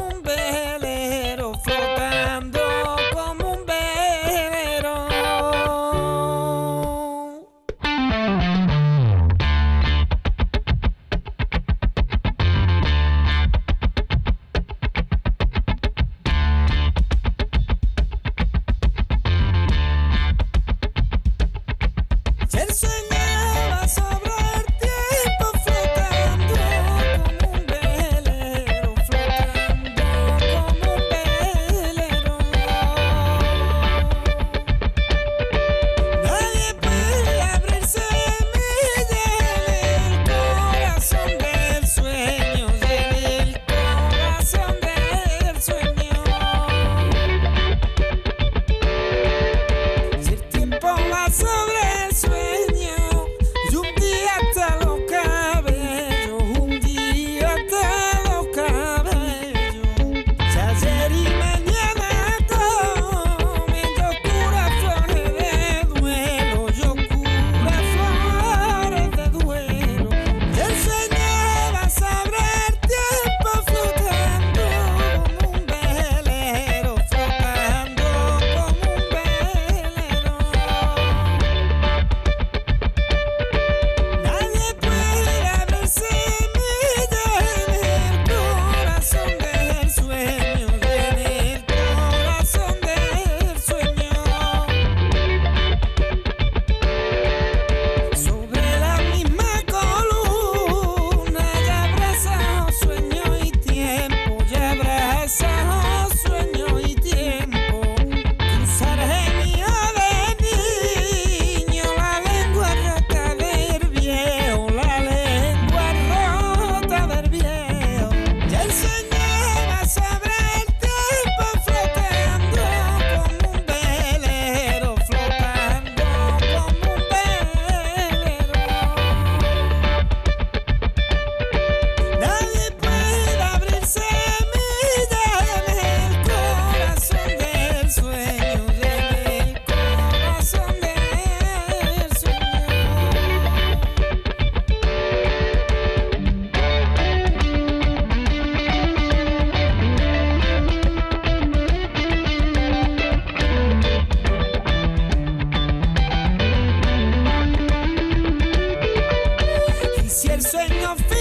Y 160.40 161.18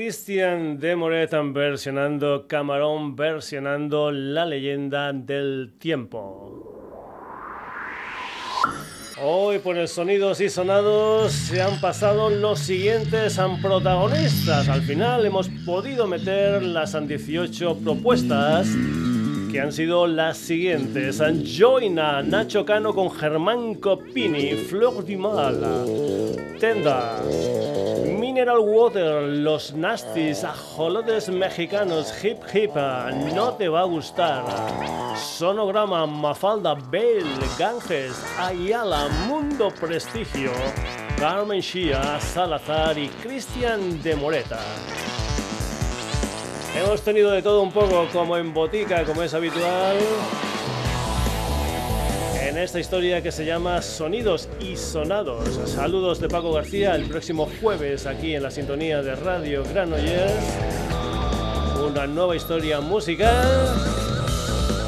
Christian 0.00 0.80
de 0.80 0.96
Moret 0.96 1.30
versionando 1.52 2.46
Camarón, 2.48 3.14
versionando 3.14 4.10
la 4.10 4.46
leyenda 4.46 5.12
del 5.12 5.74
tiempo. 5.78 6.64
Hoy 9.20 9.58
por 9.58 9.76
el 9.76 9.88
Sonidos 9.88 10.40
y 10.40 10.48
Sonados 10.48 11.32
se 11.32 11.60
han 11.60 11.78
pasado 11.82 12.30
los 12.30 12.60
siguientes 12.60 13.38
protagonistas. 13.60 14.70
Al 14.70 14.80
final 14.80 15.26
hemos 15.26 15.50
podido 15.66 16.06
meter 16.06 16.62
las 16.62 16.96
18 17.06 17.80
propuestas 17.84 18.68
que 19.52 19.60
han 19.60 19.70
sido 19.70 20.06
las 20.06 20.38
siguientes. 20.38 21.20
Joina, 21.44 22.22
Nacho 22.22 22.64
Cano 22.64 22.94
con 22.94 23.10
Germán 23.10 23.74
Copini, 23.74 24.52
Flor 24.52 25.04
di 25.04 25.16
Mala, 25.16 25.84
Tenda, 26.58 27.20
Mineral 28.32 28.60
Water, 28.60 29.22
Los 29.22 29.74
Nasties, 29.74 30.44
Ajolotes 30.44 31.28
Mexicanos, 31.30 32.14
Hip 32.22 32.38
Hip, 32.54 32.76
No 33.34 33.54
Te 33.54 33.68
Va 33.68 33.80
a 33.80 33.84
Gustar, 33.84 34.44
Sonograma, 35.16 36.06
Mafalda, 36.06 36.74
Bell, 36.74 37.24
Ganges, 37.58 38.12
Ayala, 38.38 39.08
Mundo 39.26 39.72
Prestigio, 39.80 40.52
Carmen 41.18 41.60
Shia, 41.60 42.20
Salazar 42.20 42.96
y 42.98 43.08
Cristian 43.08 44.00
de 44.00 44.14
Moreta. 44.14 44.60
Hemos 46.76 47.02
tenido 47.02 47.32
de 47.32 47.42
todo 47.42 47.62
un 47.62 47.72
poco, 47.72 48.06
como 48.12 48.36
en 48.36 48.54
botica, 48.54 49.02
como 49.02 49.24
es 49.24 49.34
habitual, 49.34 49.96
en 52.50 52.58
esta 52.58 52.80
historia 52.80 53.22
que 53.22 53.30
se 53.30 53.44
llama 53.44 53.80
Sonidos 53.80 54.48
y 54.60 54.76
Sonados. 54.76 55.48
Saludos 55.66 56.18
de 56.18 56.28
Paco 56.28 56.52
García 56.52 56.96
el 56.96 57.04
próximo 57.04 57.48
jueves 57.60 58.06
aquí 58.06 58.34
en 58.34 58.42
la 58.42 58.50
sintonía 58.50 59.02
de 59.02 59.14
Radio 59.14 59.62
Granollers. 59.62 60.58
Una 61.88 62.08
nueva 62.08 62.34
historia 62.34 62.80
musical 62.80 63.46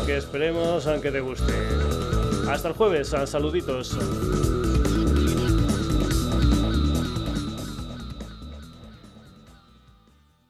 que 0.07 0.17
esperemos 0.17 0.89
aunque 0.89 1.13
te 1.13 1.21
guste. 1.21 1.53
Hasta 2.51 2.67
el 2.67 2.75
jueves, 2.75 3.15
saluditos. 3.27 3.97